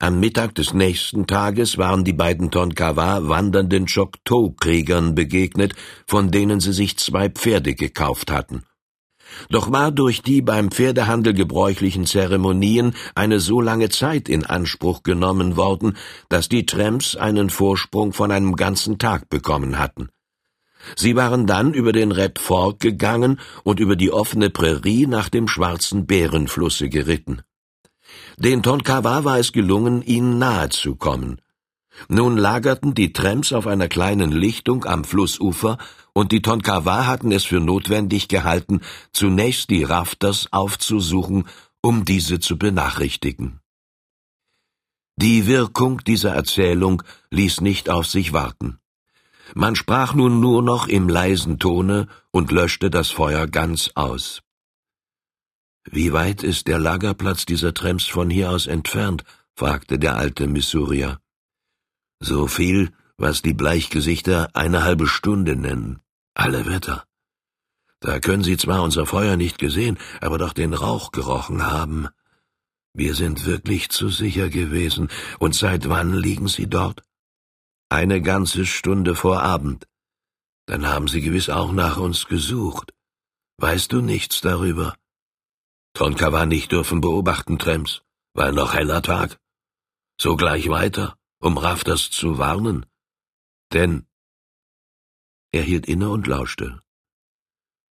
Am 0.00 0.20
Mittag 0.20 0.54
des 0.54 0.72
nächsten 0.72 1.26
Tages 1.26 1.76
waren 1.76 2.04
die 2.04 2.12
beiden 2.12 2.50
Tonkawa 2.50 3.28
wandernden 3.28 3.86
Choctaw-Kriegern 3.86 5.14
begegnet, 5.14 5.74
von 6.06 6.30
denen 6.30 6.60
sie 6.60 6.72
sich 6.72 6.96
zwei 6.98 7.28
Pferde 7.28 7.74
gekauft 7.74 8.30
hatten. 8.30 8.62
Doch 9.50 9.72
war 9.72 9.90
durch 9.90 10.22
die 10.22 10.40
beim 10.40 10.70
Pferdehandel 10.70 11.34
gebräuchlichen 11.34 12.06
Zeremonien 12.06 12.94
eine 13.14 13.40
so 13.40 13.60
lange 13.60 13.88
Zeit 13.88 14.28
in 14.28 14.46
Anspruch 14.46 15.02
genommen 15.02 15.56
worden, 15.56 15.96
dass 16.28 16.48
die 16.48 16.64
Tramps 16.64 17.16
einen 17.16 17.50
Vorsprung 17.50 18.12
von 18.12 18.30
einem 18.30 18.56
ganzen 18.56 18.98
Tag 18.98 19.28
bekommen 19.28 19.78
hatten. 19.78 20.08
Sie 20.96 21.16
waren 21.16 21.46
dann 21.46 21.74
über 21.74 21.92
den 21.92 22.12
Red 22.12 22.38
Fork 22.38 22.80
gegangen 22.80 23.40
und 23.64 23.80
über 23.80 23.96
die 23.96 24.12
offene 24.12 24.50
Prärie 24.50 25.06
nach 25.06 25.28
dem 25.28 25.48
schwarzen 25.48 26.06
Bärenflusse 26.06 26.88
geritten. 26.88 27.42
Den 28.36 28.62
Tonkawa 28.62 29.24
war 29.24 29.38
es 29.38 29.52
gelungen, 29.52 30.02
ihnen 30.02 30.38
nahe 30.38 30.68
zu 30.68 30.96
kommen. 30.96 31.40
Nun 32.08 32.36
lagerten 32.36 32.94
die 32.94 33.12
Tramps 33.12 33.52
auf 33.52 33.66
einer 33.66 33.88
kleinen 33.88 34.30
Lichtung 34.30 34.84
am 34.84 35.04
Flussufer, 35.04 35.78
und 36.12 36.32
die 36.32 36.42
Tonkawa 36.42 37.06
hatten 37.06 37.32
es 37.32 37.44
für 37.44 37.60
notwendig 37.60 38.28
gehalten, 38.28 38.80
zunächst 39.12 39.70
die 39.70 39.84
Rafters 39.84 40.52
aufzusuchen, 40.52 41.46
um 41.80 42.04
diese 42.04 42.40
zu 42.40 42.58
benachrichtigen. 42.58 43.60
Die 45.16 45.46
Wirkung 45.46 45.98
dieser 46.04 46.34
Erzählung 46.34 47.02
ließ 47.30 47.60
nicht 47.60 47.90
auf 47.90 48.06
sich 48.06 48.32
warten. 48.32 48.78
Man 49.54 49.76
sprach 49.76 50.14
nun 50.14 50.40
nur 50.40 50.62
noch 50.62 50.88
im 50.88 51.08
leisen 51.08 51.58
Tone 51.58 52.06
und 52.30 52.52
löschte 52.52 52.90
das 52.90 53.10
Feuer 53.10 53.46
ganz 53.46 53.90
aus. 53.94 54.42
Wie 55.90 56.12
weit 56.12 56.42
ist 56.42 56.66
der 56.66 56.78
Lagerplatz 56.78 57.46
dieser 57.46 57.72
Tramps 57.72 58.06
von 58.06 58.30
hier 58.30 58.50
aus 58.50 58.66
entfernt? 58.66 59.24
fragte 59.54 59.98
der 59.98 60.16
alte 60.16 60.46
Missourier. 60.46 61.18
So 62.20 62.46
viel, 62.46 62.92
was 63.16 63.42
die 63.42 63.54
Bleichgesichter 63.54 64.50
eine 64.54 64.84
halbe 64.84 65.06
Stunde 65.06 65.56
nennen. 65.56 66.00
Alle 66.34 66.66
Wetter. 66.66 67.04
Da 68.00 68.20
können 68.20 68.44
Sie 68.44 68.56
zwar 68.56 68.82
unser 68.82 69.06
Feuer 69.06 69.36
nicht 69.36 69.58
gesehen, 69.58 69.98
aber 70.20 70.38
doch 70.38 70.52
den 70.52 70.74
Rauch 70.74 71.10
gerochen 71.10 71.66
haben. 71.66 72.08
Wir 72.94 73.14
sind 73.14 73.44
wirklich 73.44 73.90
zu 73.90 74.08
sicher 74.08 74.48
gewesen. 74.48 75.08
Und 75.38 75.54
seit 75.54 75.88
wann 75.88 76.12
liegen 76.12 76.48
Sie 76.48 76.68
dort? 76.68 77.02
Eine 77.90 78.20
ganze 78.20 78.66
Stunde 78.66 79.14
vor 79.14 79.40
Abend. 79.40 79.88
Dann 80.66 80.86
haben 80.86 81.08
Sie 81.08 81.22
gewiss 81.22 81.48
auch 81.48 81.72
nach 81.72 81.96
uns 81.96 82.26
gesucht. 82.26 82.92
Weißt 83.56 83.90
du 83.92 84.02
nichts 84.02 84.42
darüber? 84.42 84.94
Tonka 85.94 86.30
war 86.30 86.44
nicht 86.44 86.70
dürfen 86.70 87.00
beobachten, 87.00 87.58
Trems. 87.58 88.02
War 88.34 88.52
noch 88.52 88.74
heller 88.74 89.00
Tag. 89.00 89.38
So 90.20 90.36
gleich 90.36 90.68
weiter, 90.68 91.16
um 91.40 91.56
Rafters 91.56 92.10
zu 92.10 92.36
warnen. 92.36 92.84
Denn 93.72 94.06
er 95.50 95.62
hielt 95.62 95.86
inne 95.86 96.10
und 96.10 96.26
lauschte. 96.26 96.82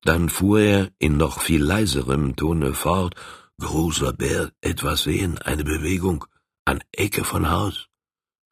Dann 0.02 0.28
fuhr 0.28 0.60
er 0.60 0.92
in 0.98 1.16
noch 1.16 1.40
viel 1.40 1.62
leiserem 1.62 2.36
Tone 2.36 2.74
fort, 2.74 3.14
großer 3.58 4.12
Bär, 4.12 4.52
etwas 4.60 5.04
sehen, 5.04 5.38
eine 5.38 5.64
Bewegung, 5.64 6.26
an 6.66 6.84
Ecke 6.92 7.24
von 7.24 7.50
Haus 7.50 7.87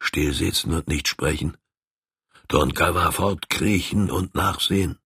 still 0.00 0.32
sitzen 0.32 0.72
und 0.74 0.88
nicht 0.88 1.08
sprechen. 1.08 1.56
Tonka 2.48 2.94
war 2.94 3.12
fortkriechen 3.12 4.10
und 4.10 4.34
nachsehen. 4.34 4.98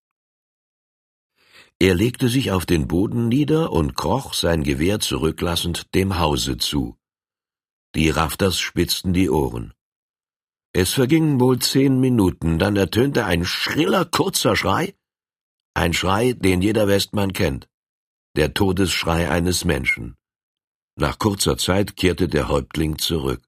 Er 1.78 1.94
legte 1.94 2.28
sich 2.28 2.50
auf 2.50 2.66
den 2.66 2.88
Boden 2.88 3.28
nieder 3.28 3.72
und 3.72 3.96
kroch, 3.96 4.34
sein 4.34 4.62
Gewehr 4.62 5.00
zurücklassend, 5.00 5.94
dem 5.94 6.18
Hause 6.18 6.58
zu. 6.58 6.98
Die 7.94 8.10
Rafters 8.10 8.60
spitzten 8.60 9.14
die 9.14 9.30
Ohren. 9.30 9.72
Es 10.72 10.92
vergingen 10.92 11.40
wohl 11.40 11.58
zehn 11.58 11.98
Minuten, 11.98 12.58
dann 12.58 12.76
ertönte 12.76 13.24
ein 13.24 13.44
schriller, 13.44 14.04
kurzer 14.04 14.54
Schrei, 14.54 14.94
ein 15.74 15.92
Schrei, 15.92 16.34
den 16.34 16.62
jeder 16.62 16.86
Westmann 16.86 17.32
kennt, 17.32 17.68
der 18.36 18.54
Todesschrei 18.54 19.30
eines 19.30 19.64
Menschen. 19.64 20.16
Nach 20.96 21.18
kurzer 21.18 21.56
Zeit 21.56 21.96
kehrte 21.96 22.28
der 22.28 22.48
Häuptling 22.48 22.98
zurück. 22.98 23.42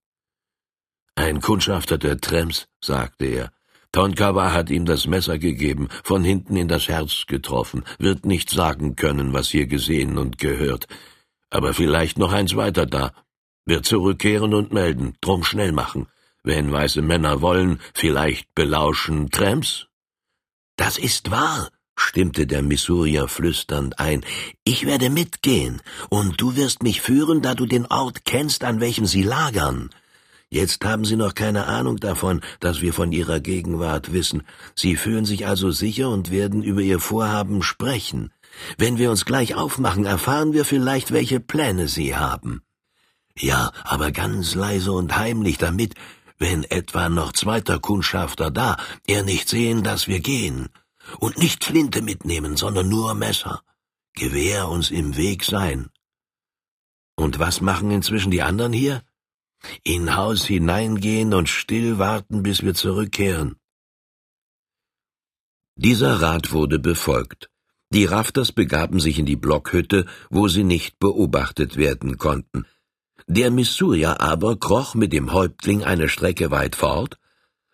Ein 1.15 1.41
Kundschafter 1.41 1.99
der 1.99 2.21
Trems, 2.21 2.69
sagte 2.81 3.27
er. 3.27 3.53
Tonkawa 3.93 4.53
hat 4.53 4.71
ihm 4.71 4.87
das 4.87 5.07
Messer 5.07 5.39
gegeben, 5.39 5.89
von 6.03 6.25
hinten 6.25 6.57
in 6.57 6.69
das 6.69 6.89
Herz 6.89 7.25
getroffen, 7.27 7.85
wird 7.99 8.25
nicht 8.25 8.49
sagen 8.49 8.97
können, 8.97 9.35
was 9.35 9.51
hier 9.51 9.67
gesehen 9.67 10.17
und 10.17 10.39
gehört. 10.39 10.87
Aber 11.51 11.75
vielleicht 11.75 12.19
noch 12.19 12.33
eins 12.33 12.57
weiter 12.57 12.87
da. 12.87 13.13
Wird 13.67 13.85
zurückkehren 13.85 14.55
und 14.55 14.73
melden, 14.73 15.15
drum 15.21 15.45
schnell 15.45 15.73
machen. 15.73 16.07
Wenn 16.43 16.73
weiße 16.73 17.03
Männer 17.03 17.43
wollen, 17.43 17.81
vielleicht 17.93 18.55
belauschen 18.55 19.31
Tramps? 19.31 19.87
Das 20.77 20.97
ist 20.97 21.31
wahr, 21.31 21.69
stimmte 21.95 22.47
der 22.47 22.63
Missourier 22.63 23.29
flüsternd 23.29 23.99
ein. 24.01 24.25
Ich 24.65 24.87
werde 24.87 25.11
mitgehen, 25.11 25.83
und 26.09 26.41
du 26.41 26.57
wirst 26.57 26.83
mich 26.83 27.03
führen, 27.03 27.43
da 27.43 27.55
du 27.55 27.67
den 27.67 27.87
Ort 27.87 28.25
kennst, 28.25 28.65
an 28.65 28.81
welchem 28.81 29.05
sie 29.05 29.23
lagern. 29.23 29.91
Jetzt 30.53 30.85
haben 30.85 31.07
Sie 31.07 31.17
noch 31.17 31.33
keine 31.33 31.65
Ahnung 31.65 31.97
davon, 31.97 32.43
dass 32.61 32.83
wir 32.83 32.93
von 32.93 33.11
Ihrer 33.11 33.41
Gegenwart 33.41 34.13
wissen. 34.13 34.43
Sie 34.75 34.97
fühlen 34.97 35.25
sich 35.25 35.47
also 35.47 35.71
sicher 35.71 36.11
und 36.11 36.31
werden 36.31 36.63
über 36.63 36.83
Ihr 36.83 37.01
Vorhaben 37.01 37.63
sprechen. 37.63 38.35
Wenn 38.77 38.99
wir 38.99 39.11
uns 39.11 39.25
gleich 39.25 39.55
aufmachen, 39.55 40.05
erfahren 40.05 40.53
wir 40.53 40.67
vielleicht, 40.67 41.11
welche 41.11 41.41
Pläne 41.41 41.89
Sie 41.89 42.17
haben. 42.17 42.61
Ja, 43.35 43.73
aber 43.83 44.13
ganz 44.13 44.55
leise 44.55 44.93
und 44.93 45.17
heimlich, 45.17 45.57
damit, 45.57 45.95
wenn 46.39 46.65
etwa 46.65 47.09
noch 47.09 47.33
zweiter 47.33 47.79
Kundschafter 47.79 48.51
da, 48.51 48.77
er 49.07 49.23
nicht 49.23 49.49
sehen, 49.49 49.83
dass 49.83 50.07
wir 50.07 50.21
gehen. 50.21 50.69
Und 51.19 51.39
nicht 51.39 51.65
Flinte 51.65 52.03
mitnehmen, 52.03 52.59
sondern 52.59 52.91
nur 52.91 53.15
Messer. 53.15 53.63
Gewehr 54.13 54.69
uns 54.69 54.91
im 54.91 55.17
Weg 55.17 55.45
sein. 55.45 55.89
Und 57.17 57.39
was 57.39 57.63
machen 57.63 57.91
inzwischen 57.91 58.31
die 58.31 58.43
anderen 58.43 58.75
hier? 58.75 59.03
In 59.85 60.17
Haus 60.17 60.45
hineingehen 60.45 61.35
und 61.35 61.49
still 61.49 61.99
warten, 61.99 62.43
bis 62.43 62.63
wir 62.63 62.75
zurückkehren. 62.75 63.57
Dieser 65.77 66.21
Rat 66.21 66.53
wurde 66.53 66.79
befolgt. 66.79 67.49
Die 67.91 68.05
Rafters 68.05 68.53
begaben 68.53 69.01
sich 69.01 69.19
in 69.19 69.27
die 69.27 69.37
Blockhütte, 69.37 70.07
wo 70.31 70.49
sie 70.49 70.65
nicht 70.65 70.99
beobachtet 70.99 71.77
werden 71.77 72.19
konnten. 72.19 72.67
Der 73.27 73.51
Missourier 73.51 74.21
aber 74.21 74.59
kroch 74.59 74.95
mit 74.95 75.13
dem 75.13 75.33
Häuptling 75.33 75.85
eine 75.85 76.09
Strecke 76.09 76.51
weit 76.51 76.77
fort, 76.77 77.19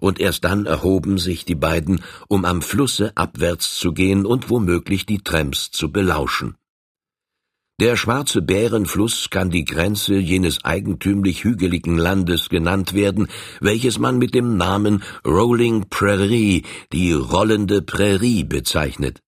und 0.01 0.21
erst 0.21 0.45
dann 0.45 0.67
erhoben 0.67 1.19
sich 1.19 1.45
die 1.45 1.55
beiden, 1.55 2.03
um 2.29 2.45
am 2.45 2.63
Flusse 2.63 3.13
abwärts 3.17 3.77
zu 3.77 3.93
gehen 3.93 4.27
und 4.27 4.51
womöglich 4.51 5.07
die 5.07 5.19
Tramps 5.19 5.71
zu 5.71 5.91
belauschen. 5.91 6.57
Der 7.81 7.97
Schwarze 7.97 8.43
Bärenfluss 8.43 9.31
kann 9.31 9.51
die 9.51 9.65
Grenze 9.65 10.17
jenes 10.17 10.65
eigentümlich 10.65 11.45
hügeligen 11.45 11.97
Landes 11.97 12.49
genannt 12.49 12.93
werden, 12.93 13.29
welches 13.61 14.01
man 14.01 14.19
mit 14.19 14.35
dem 14.35 14.57
Namen 14.57 15.05
Rolling 15.25 15.89
Prairie, 15.89 16.65
die 16.93 17.13
rollende 17.13 17.81
Prärie 17.81 18.43
bezeichnet. 18.43 19.21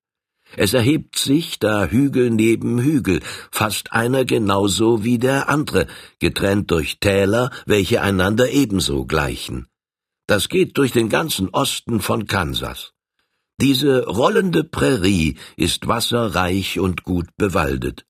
Es 0.57 0.75
erhebt 0.75 1.17
sich 1.17 1.61
da 1.61 1.87
Hügel 1.87 2.31
neben 2.31 2.81
Hügel, 2.81 3.21
fast 3.53 3.93
einer 3.93 4.25
genauso 4.25 5.05
wie 5.05 5.19
der 5.19 5.49
andere, 5.49 5.87
getrennt 6.19 6.73
durch 6.73 6.99
Täler, 6.99 7.51
welche 7.67 8.03
einander 8.03 8.51
ebenso 8.51 9.05
gleichen. 9.05 9.69
Das 10.27 10.49
geht 10.49 10.77
durch 10.77 10.91
den 10.91 11.09
ganzen 11.09 11.51
Osten 11.51 12.01
von 12.01 12.27
Kansas. 12.27 12.95
Diese 13.61 14.07
rollende 14.07 14.65
Prärie 14.65 15.37
ist 15.57 15.87
wasserreich 15.87 16.81
und 16.81 17.05
gut 17.05 17.29
bewaldet. 17.37 18.07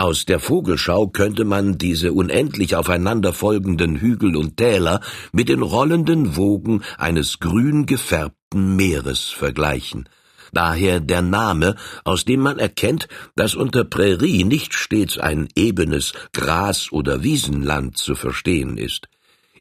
Aus 0.00 0.24
der 0.24 0.40
Vogelschau 0.40 1.08
könnte 1.08 1.44
man 1.44 1.76
diese 1.76 2.14
unendlich 2.14 2.74
aufeinander 2.74 3.34
folgenden 3.34 3.96
Hügel 3.96 4.34
und 4.34 4.56
Täler 4.56 5.02
mit 5.30 5.50
den 5.50 5.60
rollenden 5.60 6.36
Wogen 6.36 6.82
eines 6.96 7.38
grün 7.38 7.84
gefärbten 7.84 8.76
Meeres 8.76 9.28
vergleichen. 9.28 10.08
Daher 10.54 11.00
der 11.00 11.20
Name, 11.20 11.76
aus 12.02 12.24
dem 12.24 12.40
man 12.40 12.58
erkennt, 12.58 13.08
dass 13.36 13.54
unter 13.54 13.84
Prärie 13.84 14.44
nicht 14.44 14.72
stets 14.72 15.18
ein 15.18 15.48
ebenes 15.54 16.14
Gras- 16.32 16.90
oder 16.92 17.22
Wiesenland 17.22 17.98
zu 17.98 18.14
verstehen 18.14 18.78
ist. 18.78 19.06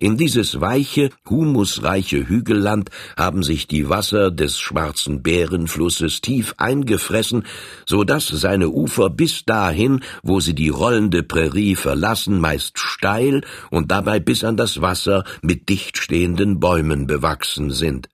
In 0.02 0.16
dieses 0.16 0.62
weiche, 0.62 1.10
humusreiche 1.30 2.30
Hügelland 2.30 2.90
haben 3.18 3.44
sich 3.44 3.68
die 3.68 3.90
Wasser 3.90 4.32
des 4.32 4.58
schwarzen 4.58 5.22
Bärenflusses 5.22 6.22
tief 6.22 6.56
eingefressen, 6.58 7.44
so 7.86 8.06
dass 8.06 8.30
seine 8.30 8.70
Ufer 8.70 9.10
bis 9.10 9.44
dahin, 9.44 10.00
wo 10.24 10.40
sie 10.40 10.56
die 10.56 10.70
rollende 10.70 11.22
Prärie 11.22 11.76
verlassen, 11.76 12.40
meist 12.40 12.80
steil 12.80 13.42
und 13.72 13.92
dabei 13.92 14.22
bis 14.22 14.46
an 14.46 14.56
das 14.56 14.82
Wasser 14.82 15.26
mit 15.42 15.68
dicht 15.68 15.98
stehenden 15.98 16.62
Bäumen 16.62 17.06
bewachsen 17.06 17.70
sind. 17.70 18.08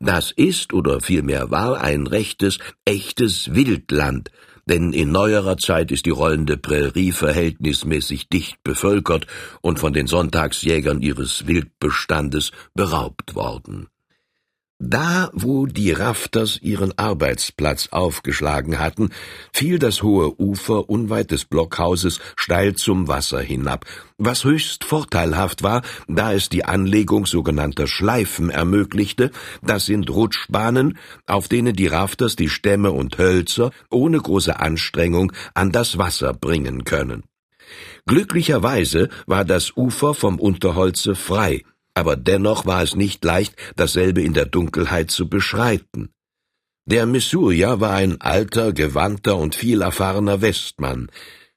Das 0.00 0.30
ist 0.30 0.72
oder 0.72 1.02
vielmehr 1.02 1.50
war 1.50 1.82
ein 1.82 2.06
rechtes, 2.06 2.58
echtes 2.86 3.54
Wildland, 3.54 4.30
denn 4.68 4.92
in 4.92 5.12
neuerer 5.12 5.56
Zeit 5.56 5.92
ist 5.92 6.06
die 6.06 6.10
rollende 6.10 6.56
Prärie 6.56 7.12
verhältnismäßig 7.12 8.28
dicht 8.28 8.62
bevölkert 8.64 9.26
und 9.62 9.78
von 9.78 9.92
den 9.92 10.06
Sonntagsjägern 10.06 11.00
ihres 11.00 11.46
Wildbestandes 11.46 12.50
beraubt 12.74 13.34
worden. 13.34 13.88
Da, 14.78 15.30
wo 15.32 15.64
die 15.64 15.90
Rafters 15.90 16.58
ihren 16.60 16.96
Arbeitsplatz 16.98 17.88
aufgeschlagen 17.92 18.78
hatten, 18.78 19.08
fiel 19.50 19.78
das 19.78 20.02
hohe 20.02 20.38
Ufer 20.38 20.90
unweit 20.90 21.30
des 21.30 21.46
Blockhauses 21.46 22.20
steil 22.36 22.74
zum 22.74 23.08
Wasser 23.08 23.40
hinab, 23.40 23.86
was 24.18 24.44
höchst 24.44 24.84
vorteilhaft 24.84 25.62
war, 25.62 25.80
da 26.08 26.34
es 26.34 26.50
die 26.50 26.66
Anlegung 26.66 27.24
sogenannter 27.24 27.86
Schleifen 27.86 28.50
ermöglichte, 28.50 29.30
das 29.62 29.86
sind 29.86 30.10
Rutschbahnen, 30.10 30.98
auf 31.26 31.48
denen 31.48 31.74
die 31.74 31.86
Rafters 31.86 32.36
die 32.36 32.50
Stämme 32.50 32.92
und 32.92 33.16
Hölzer 33.16 33.70
ohne 33.90 34.18
große 34.18 34.60
Anstrengung 34.60 35.32
an 35.54 35.72
das 35.72 35.96
Wasser 35.96 36.34
bringen 36.34 36.84
können. 36.84 37.24
Glücklicherweise 38.04 39.08
war 39.26 39.46
das 39.46 39.74
Ufer 39.74 40.12
vom 40.12 40.38
Unterholze 40.38 41.14
frei, 41.14 41.62
aber 41.96 42.14
dennoch 42.14 42.66
war 42.66 42.82
es 42.82 42.94
nicht 42.94 43.24
leicht, 43.24 43.56
dasselbe 43.74 44.20
in 44.22 44.34
der 44.34 44.44
Dunkelheit 44.44 45.10
zu 45.10 45.28
beschreiten. 45.28 46.10
Der 46.84 47.06
Missourier 47.06 47.80
war 47.80 47.94
ein 47.94 48.20
alter, 48.20 48.72
gewandter 48.72 49.36
und 49.38 49.54
viel 49.54 49.80
erfahrener 49.80 50.42
Westmann. 50.42 51.10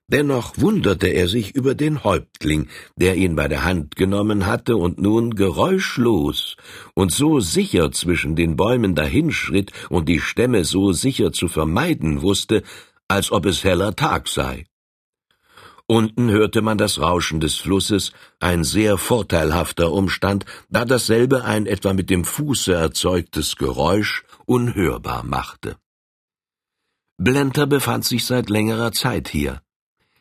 Dennoch 0.07 0.57
wunderte 0.57 1.07
er 1.07 1.27
sich 1.27 1.53
über 1.53 1.75
den 1.75 2.03
Häuptling, 2.03 2.67
der 2.95 3.15
ihn 3.15 3.35
bei 3.35 3.47
der 3.47 3.63
Hand 3.63 3.95
genommen 3.95 4.47
hatte 4.47 4.77
und 4.77 4.97
nun 4.97 5.35
geräuschlos 5.35 6.55
und 6.95 7.11
so 7.11 7.41
sicher 7.41 7.91
zwischen 7.91 8.35
den 8.35 8.55
Bäumen 8.55 8.95
dahinschritt 8.95 9.71
und 9.89 10.09
die 10.09 10.19
Stämme 10.19 10.63
so 10.63 10.93
sicher 10.93 11.31
zu 11.31 11.47
vermeiden 11.47 12.23
wusste, 12.23 12.63
als 13.09 13.31
ob 13.31 13.45
es 13.45 13.63
heller 13.63 13.95
Tag 13.95 14.29
sei. 14.29 14.68
Unten 15.91 16.29
hörte 16.29 16.61
man 16.61 16.77
das 16.77 16.99
Rauschen 16.99 17.39
des 17.39 17.55
Flusses, 17.55 18.11
ein 18.39 18.63
sehr 18.63 18.99
vorteilhafter 18.99 19.91
Umstand, 19.91 20.45
da 20.69 20.85
dasselbe 20.85 21.43
ein 21.45 21.65
etwa 21.65 21.93
mit 21.93 22.11
dem 22.11 22.25
Fuße 22.25 22.71
erzeugtes 22.71 23.55
Geräusch 23.55 24.23
unhörbar 24.45 25.23
machte. 25.23 25.77
Blenter 27.17 27.65
befand 27.65 28.05
sich 28.05 28.23
seit 28.23 28.51
längerer 28.51 28.91
Zeit 28.91 29.29
hier. 29.29 29.63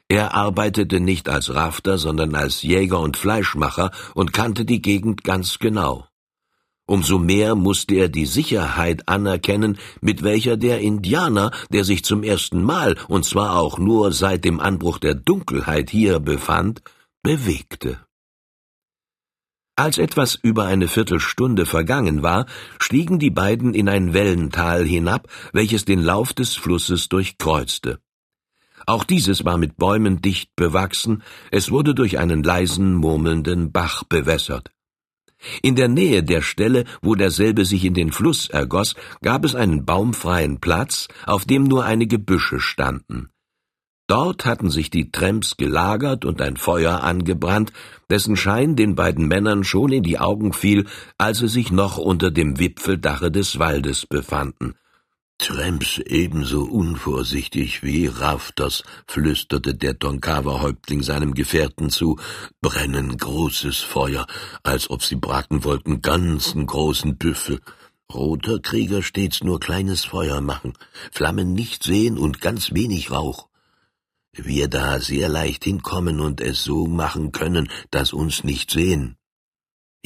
Er 0.08 0.32
arbeitete 0.32 1.00
nicht 1.00 1.28
als 1.28 1.54
Rafter, 1.54 1.98
sondern 1.98 2.34
als 2.34 2.62
Jäger 2.62 3.00
und 3.00 3.18
Fleischmacher 3.18 3.90
und 4.14 4.32
kannte 4.32 4.64
die 4.64 4.80
Gegend 4.80 5.22
ganz 5.22 5.58
genau. 5.58 6.08
Umso 6.90 7.18
mehr 7.18 7.54
musste 7.54 7.96
er 7.96 8.08
die 8.08 8.24
Sicherheit 8.24 9.10
anerkennen, 9.10 9.76
mit 10.00 10.22
welcher 10.22 10.56
der 10.56 10.80
Indianer, 10.80 11.50
der 11.70 11.84
sich 11.84 12.02
zum 12.02 12.22
ersten 12.22 12.62
Mal, 12.62 12.96
und 13.08 13.26
zwar 13.26 13.58
auch 13.58 13.78
nur 13.78 14.10
seit 14.12 14.46
dem 14.46 14.58
Anbruch 14.58 14.96
der 14.96 15.14
Dunkelheit 15.14 15.90
hier 15.90 16.18
befand, 16.18 16.80
bewegte. 17.22 18.00
Als 19.76 19.98
etwas 19.98 20.34
über 20.34 20.64
eine 20.64 20.88
Viertelstunde 20.88 21.66
vergangen 21.66 22.22
war, 22.22 22.46
stiegen 22.78 23.18
die 23.18 23.30
beiden 23.30 23.74
in 23.74 23.90
ein 23.90 24.14
Wellental 24.14 24.82
hinab, 24.82 25.28
welches 25.52 25.84
den 25.84 26.02
Lauf 26.02 26.32
des 26.32 26.54
Flusses 26.54 27.10
durchkreuzte. 27.10 28.00
Auch 28.86 29.04
dieses 29.04 29.44
war 29.44 29.58
mit 29.58 29.76
Bäumen 29.76 30.22
dicht 30.22 30.56
bewachsen, 30.56 31.22
es 31.50 31.70
wurde 31.70 31.94
durch 31.94 32.18
einen 32.18 32.42
leisen, 32.42 32.94
murmelnden 32.94 33.72
Bach 33.72 34.04
bewässert. 34.04 34.70
In 35.62 35.76
der 35.76 35.88
Nähe 35.88 36.22
der 36.22 36.42
Stelle, 36.42 36.84
wo 37.02 37.14
derselbe 37.14 37.64
sich 37.64 37.84
in 37.84 37.94
den 37.94 38.12
Fluss 38.12 38.48
ergoss, 38.48 38.94
gab 39.22 39.44
es 39.44 39.54
einen 39.54 39.84
baumfreien 39.84 40.60
Platz, 40.60 41.08
auf 41.26 41.44
dem 41.44 41.64
nur 41.64 41.84
einige 41.84 42.18
Büsche 42.18 42.60
standen. 42.60 43.30
Dort 44.08 44.46
hatten 44.46 44.70
sich 44.70 44.88
die 44.88 45.12
Tramps 45.12 45.58
gelagert 45.58 46.24
und 46.24 46.40
ein 46.40 46.56
Feuer 46.56 47.02
angebrannt, 47.02 47.72
dessen 48.08 48.36
Schein 48.36 48.74
den 48.74 48.94
beiden 48.94 49.28
Männern 49.28 49.64
schon 49.64 49.92
in 49.92 50.02
die 50.02 50.18
Augen 50.18 50.54
fiel, 50.54 50.86
als 51.18 51.40
sie 51.40 51.48
sich 51.48 51.70
noch 51.70 51.98
unter 51.98 52.30
dem 52.30 52.58
Wipfeldache 52.58 53.30
des 53.30 53.58
Waldes 53.58 54.06
befanden. 54.06 54.76
Tramps 55.38 55.98
ebenso 55.98 56.64
unvorsichtig 56.64 57.84
wie 57.84 58.06
Rafters, 58.06 58.82
flüsterte 59.06 59.74
der 59.74 59.98
Tonkawa-Häuptling 59.98 61.02
seinem 61.02 61.32
Gefährten 61.32 61.90
zu, 61.90 62.18
brennen 62.60 63.16
großes 63.16 63.78
Feuer, 63.78 64.26
als 64.64 64.90
ob 64.90 65.04
sie 65.04 65.14
braten 65.14 65.62
wollten 65.62 66.02
ganzen 66.02 66.66
großen 66.66 67.16
Büffel. 67.16 67.60
Roter 68.12 68.58
Krieger 68.58 69.02
stets 69.02 69.44
nur 69.44 69.60
kleines 69.60 70.04
Feuer 70.04 70.40
machen, 70.40 70.72
Flammen 71.12 71.52
nicht 71.52 71.84
sehen 71.84 72.18
und 72.18 72.40
ganz 72.40 72.72
wenig 72.74 73.10
Rauch. 73.10 73.48
Wir 74.32 74.68
da 74.68 74.98
sehr 75.00 75.28
leicht 75.28 75.64
hinkommen 75.64 76.20
und 76.20 76.40
es 76.40 76.64
so 76.64 76.86
machen 76.86 77.32
können, 77.32 77.68
dass 77.90 78.12
uns 78.12 78.44
nicht 78.44 78.70
sehen. 78.70 79.17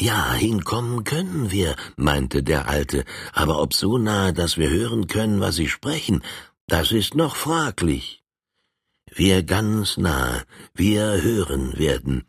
Ja, 0.02 0.32
hinkommen 0.32 1.04
können 1.04 1.52
wir, 1.52 1.76
meinte 1.96 2.42
der 2.42 2.66
Alte, 2.66 3.04
aber 3.32 3.62
ob 3.62 3.72
so 3.72 3.98
nahe, 3.98 4.32
dass 4.32 4.56
wir 4.56 4.68
hören 4.68 5.06
können, 5.06 5.38
was 5.40 5.54
sie 5.54 5.68
sprechen, 5.68 6.24
das 6.66 6.90
ist 6.90 7.14
noch 7.14 7.36
fraglich. 7.36 8.24
Wir 9.14 9.44
ganz 9.44 9.98
nahe, 9.98 10.42
wir 10.74 11.22
hören 11.22 11.78
werden, 11.78 12.24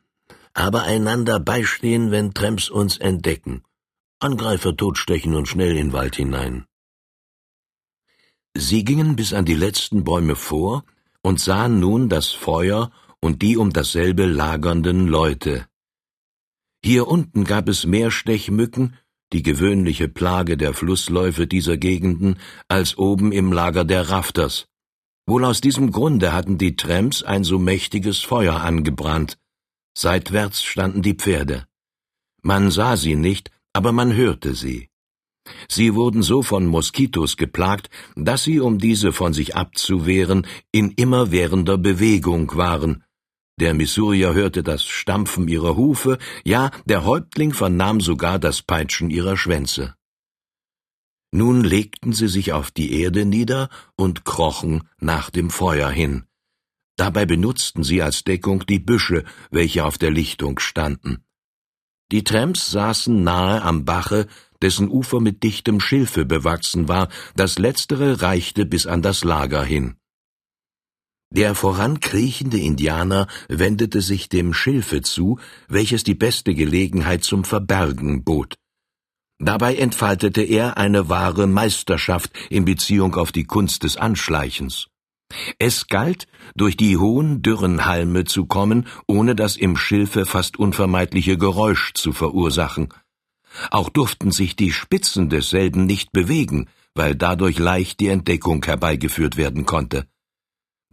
aber 0.54 0.84
einander 0.84 1.40
beistehen, 1.40 2.12
wenn 2.12 2.36
Tramps 2.36 2.70
uns 2.70 3.00
entdecken. 3.00 3.64
Angreifer 4.20 4.78
totstechen 4.78 5.34
und 5.34 5.48
schnell 5.48 5.76
in 5.76 5.94
Wald 5.94 6.16
hinein. 6.18 6.68
Sie 8.54 8.84
gingen 8.84 9.16
bis 9.16 9.34
an 9.34 9.46
die 9.46 9.56
letzten 9.66 10.04
Bäume 10.04 10.36
vor 10.36 10.84
und 11.24 11.40
sahen 11.40 11.80
nun 11.80 12.08
das 12.08 12.28
Feuer 12.28 12.92
und 13.20 13.42
die 13.42 13.58
um 13.58 13.74
dasselbe 13.74 14.28
lagernden 14.28 15.08
Leute. 15.08 15.66
Hier 16.86 17.08
unten 17.08 17.46
gab 17.46 17.70
es 17.70 17.86
mehr 17.86 18.12
Stechmücken, 18.12 18.98
die 19.32 19.42
gewöhnliche 19.42 20.10
Plage 20.10 20.58
der 20.58 20.74
Flussläufe 20.74 21.48
dieser 21.48 21.78
Gegenden, 21.78 22.38
als 22.68 22.98
oben 22.98 23.32
im 23.32 23.54
Lager 23.54 23.86
der 23.86 24.10
Rafters. 24.10 24.68
Wohl 25.26 25.46
aus 25.46 25.62
diesem 25.62 25.92
Grunde 25.92 26.34
hatten 26.34 26.58
die 26.58 26.76
Tramps 26.76 27.24
ein 27.24 27.46
so 27.46 27.58
mächtiges 27.58 28.20
Feuer 28.20 28.62
angebrannt. 28.62 29.38
Seitwärts 29.98 30.64
standen 30.64 31.02
die 31.02 31.14
Pferde. 31.14 31.66
Man 32.42 32.70
sah 32.70 32.98
sie 32.98 33.16
nicht, 33.16 33.50
aber 33.72 33.94
man 33.94 34.14
hörte 34.14 34.54
sie. 34.54 34.90
Sie 35.70 35.94
wurden 35.96 36.22
so 36.22 36.44
von 36.44 36.66
Moskitos 36.66 37.38
geplagt, 37.38 37.90
dass 38.16 38.44
sie, 38.44 38.60
um 38.60 38.78
diese 38.78 39.14
von 39.14 39.34
sich 39.34 39.56
abzuwehren, 39.56 40.46
in 40.72 40.92
immerwährender 40.92 41.78
Bewegung 41.78 42.56
waren. 42.56 43.04
Der 43.60 43.74
Missourier 43.74 44.34
hörte 44.34 44.64
das 44.64 44.84
Stampfen 44.84 45.48
ihrer 45.48 45.76
Hufe, 45.76 46.18
ja, 46.44 46.72
der 46.86 47.06
Häuptling 47.06 47.54
vernahm 47.54 48.02
sogar 48.02 48.40
das 48.40 48.64
Peitschen 48.64 49.12
ihrer 49.12 49.38
Schwänze. 49.38 49.96
Nun 51.32 51.64
legten 51.64 52.14
sie 52.14 52.28
sich 52.28 52.54
auf 52.54 52.72
die 52.72 53.02
Erde 53.02 53.26
nieder 53.26 53.70
und 53.96 54.26
krochen 54.26 54.88
nach 55.00 55.30
dem 55.30 55.50
Feuer 55.50 55.90
hin. 55.90 56.26
Dabei 56.96 57.26
benutzten 57.26 57.84
sie 57.84 58.02
als 58.02 58.24
Deckung 58.24 58.66
die 58.68 58.80
Büsche, 58.80 59.24
welche 59.50 59.86
auf 59.86 59.98
der 59.98 60.12
Lichtung 60.12 60.60
standen. 60.60 61.24
Die 62.12 62.24
Tramps 62.24 62.70
saßen 62.70 63.24
nahe 63.24 63.64
am 63.64 63.86
Bache, 63.86 64.28
dessen 64.62 64.90
Ufer 64.90 65.20
mit 65.20 65.42
dichtem 65.42 65.80
Schilfe 65.80 66.26
bewachsen 66.26 66.88
war, 66.88 67.10
das 67.36 67.58
letztere 67.58 68.22
reichte 68.22 68.66
bis 68.68 68.86
an 68.86 69.02
das 69.02 69.24
Lager 69.24 69.64
hin. 69.64 69.96
Der 71.36 71.56
vorankriechende 71.56 72.60
Indianer 72.60 73.26
wendete 73.50 74.02
sich 74.02 74.30
dem 74.30 74.54
Schilfe 74.54 75.02
zu, 75.02 75.40
welches 75.68 76.04
die 76.04 76.14
beste 76.14 76.54
Gelegenheit 76.54 77.24
zum 77.24 77.44
Verbergen 77.44 78.24
bot. 78.24 78.54
Dabei 79.40 79.76
entfaltete 79.76 80.44
er 80.44 80.78
eine 80.78 81.10
wahre 81.10 81.48
Meisterschaft 81.48 82.32
in 82.52 82.66
Beziehung 82.66 83.16
auf 83.16 83.32
die 83.32 83.46
Kunst 83.46 83.82
des 83.82 83.98
Anschleichens. 83.98 84.90
Es 85.58 85.88
galt, 85.88 86.28
durch 86.56 86.78
die 86.78 86.98
hohen, 86.98 87.42
dürren 87.42 87.86
Halme 87.86 88.26
zu 88.26 88.46
kommen, 88.46 88.86
ohne 89.08 89.36
das 89.36 89.58
im 89.58 89.76
Schilfe 89.76 90.28
fast 90.28 90.60
unvermeidliche 90.60 91.40
Geräusch 91.40 91.94
zu 91.96 92.14
verursachen. 92.14 92.90
Auch 93.72 93.90
durften 93.90 94.30
sich 94.30 94.56
die 94.56 94.72
Spitzen 94.72 95.30
desselben 95.30 95.88
nicht 95.88 96.12
bewegen, 96.12 96.68
weil 96.94 97.16
dadurch 97.16 97.58
leicht 97.58 98.00
die 98.02 98.10
Entdeckung 98.10 98.64
herbeigeführt 98.64 99.36
werden 99.36 99.66
konnte. 99.66 100.06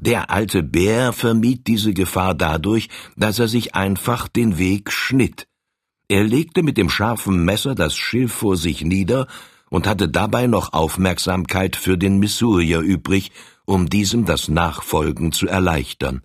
Der 0.01 0.31
alte 0.31 0.63
Bär 0.63 1.13
vermied 1.13 1.67
diese 1.67 1.93
Gefahr 1.93 2.35
dadurch, 2.35 2.89
dass 3.17 3.39
er 3.39 3.49
sich 3.49 3.75
einfach 3.75 4.29
den 4.29 4.59
Weg 4.59 4.91
schnitt, 4.91 5.47
er 6.11 6.25
legte 6.25 6.65
mit 6.65 6.77
dem 6.77 6.91
scharfen 6.91 7.45
Messer 7.45 7.77
das 7.77 7.95
Schilf 7.95 8.33
vor 8.33 8.57
sich 8.57 8.83
nieder 8.83 9.29
und 9.71 9.87
hatte 9.87 10.09
dabei 10.09 10.49
noch 10.49 10.73
Aufmerksamkeit 10.73 11.77
für 11.77 11.97
den 11.97 12.19
Missourier 12.19 12.81
übrig, 12.81 13.31
um 13.65 13.89
diesem 13.89 14.25
das 14.25 14.49
Nachfolgen 14.49 15.31
zu 15.31 15.47
erleichtern. 15.47 16.23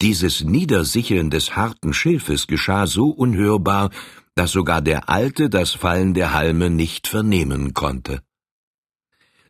Dieses 0.00 0.44
Niedersicheln 0.44 1.30
des 1.30 1.56
harten 1.56 1.92
Schilfes 1.92 2.46
geschah 2.46 2.86
so 2.86 3.08
unhörbar, 3.08 3.90
dass 4.36 4.52
sogar 4.52 4.80
der 4.80 5.08
Alte 5.08 5.50
das 5.50 5.72
Fallen 5.72 6.14
der 6.14 6.32
Halme 6.32 6.70
nicht 6.70 7.08
vernehmen 7.08 7.74
konnte. 7.74 8.22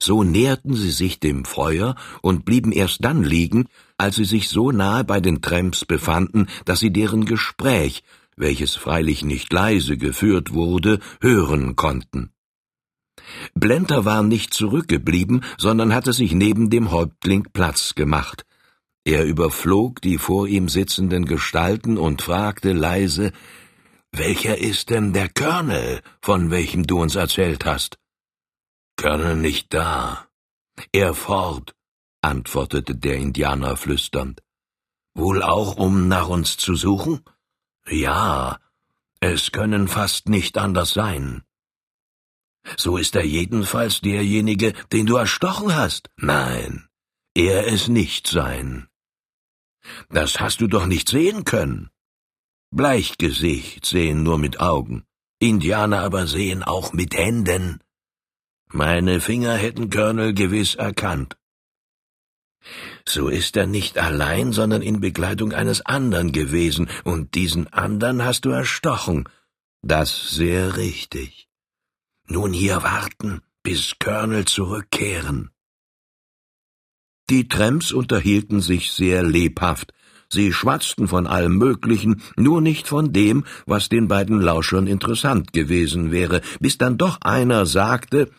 So 0.02 0.24
näherten 0.24 0.74
sie 0.74 0.90
sich 0.90 1.20
dem 1.20 1.44
Feuer 1.44 1.94
und 2.22 2.44
blieben 2.44 2.72
erst 2.72 3.04
dann 3.04 3.22
liegen, 3.22 3.66
als 3.96 4.16
sie 4.16 4.24
sich 4.24 4.48
so 4.48 4.72
nahe 4.72 5.04
bei 5.04 5.20
den 5.20 5.42
Tramps 5.42 5.84
befanden, 5.84 6.48
dass 6.64 6.80
sie 6.80 6.92
deren 6.92 7.24
Gespräch 7.24 8.02
welches 8.36 8.74
freilich 8.74 9.24
nicht 9.24 9.52
leise 9.52 9.96
geführt 9.96 10.52
wurde, 10.52 10.98
hören 11.20 11.76
konnten. 11.76 12.32
Blenter 13.54 14.04
war 14.04 14.22
nicht 14.22 14.54
zurückgeblieben, 14.54 15.44
sondern 15.58 15.94
hatte 15.94 16.12
sich 16.12 16.32
neben 16.32 16.70
dem 16.70 16.90
Häuptling 16.90 17.48
Platz 17.52 17.94
gemacht. 17.94 18.44
Er 19.04 19.24
überflog 19.24 20.00
die 20.00 20.18
vor 20.18 20.46
ihm 20.46 20.68
sitzenden 20.68 21.24
Gestalten 21.26 21.98
und 21.98 22.22
fragte 22.22 22.72
leise 22.72 23.32
Welcher 24.12 24.58
ist 24.58 24.90
denn 24.90 25.12
der 25.12 25.28
Colonel, 25.28 26.00
von 26.20 26.50
welchem 26.50 26.84
du 26.84 27.00
uns 27.00 27.14
erzählt 27.14 27.64
hast? 27.64 27.98
Colonel 28.96 29.36
nicht 29.36 29.72
da. 29.74 30.28
Er 30.92 31.14
fort, 31.14 31.74
antwortete 32.20 32.94
der 32.94 33.16
Indianer 33.16 33.76
flüsternd. 33.76 34.42
Wohl 35.14 35.42
auch, 35.42 35.76
um 35.76 36.08
nach 36.08 36.28
uns 36.28 36.56
zu 36.56 36.74
suchen? 36.74 37.20
Ja, 37.86 38.58
es 39.20 39.52
können 39.52 39.88
fast 39.88 40.28
nicht 40.28 40.56
anders 40.56 40.94
sein. 40.94 41.42
So 42.76 42.96
ist 42.96 43.14
er 43.16 43.24
jedenfalls 43.24 44.00
derjenige, 44.00 44.72
den 44.92 45.06
du 45.06 45.16
erstochen 45.16 45.74
hast. 45.74 46.10
Nein, 46.16 46.88
er 47.34 47.66
es 47.66 47.88
nicht 47.88 48.26
sein. 48.26 48.88
Das 50.10 50.40
hast 50.40 50.60
du 50.60 50.68
doch 50.68 50.86
nicht 50.86 51.08
sehen 51.08 51.44
können. 51.44 51.90
Bleichgesicht 52.70 53.84
sehen 53.84 54.22
nur 54.22 54.38
mit 54.38 54.60
Augen, 54.60 55.04
Indianer 55.38 56.00
aber 56.00 56.26
sehen 56.26 56.62
auch 56.62 56.92
mit 56.92 57.14
Händen. 57.14 57.81
Meine 58.72 59.20
Finger 59.20 59.54
hätten 59.54 59.90
Colonel 59.90 60.32
gewiss 60.32 60.74
erkannt. 60.74 61.36
So 63.06 63.28
ist 63.28 63.56
er 63.56 63.66
nicht 63.66 63.98
allein, 63.98 64.52
sondern 64.52 64.80
in 64.80 65.00
Begleitung 65.00 65.52
eines 65.52 65.84
andern 65.84 66.32
gewesen, 66.32 66.88
und 67.04 67.34
diesen 67.34 67.70
andern 67.72 68.24
hast 68.24 68.46
du 68.46 68.50
erstochen. 68.50 69.28
Das 69.82 70.30
sehr 70.30 70.76
richtig. 70.78 71.48
Nun 72.26 72.54
hier 72.54 72.82
warten, 72.82 73.42
bis 73.62 73.96
Colonel 73.98 74.46
zurückkehren. 74.46 75.50
Die 77.28 77.48
Tramps 77.48 77.92
unterhielten 77.92 78.62
sich 78.62 78.92
sehr 78.92 79.22
lebhaft. 79.22 79.92
Sie 80.32 80.50
schwatzten 80.50 81.08
von 81.08 81.26
allem 81.26 81.58
Möglichen, 81.58 82.22
nur 82.36 82.62
nicht 82.62 82.88
von 82.88 83.12
dem, 83.12 83.44
was 83.66 83.90
den 83.90 84.08
beiden 84.08 84.40
Lauschern 84.40 84.86
interessant 84.86 85.52
gewesen 85.52 86.10
wäre, 86.10 86.40
bis 86.58 86.78
dann 86.78 86.96
doch 86.96 87.18
einer 87.20 87.66
sagte, 87.66 88.30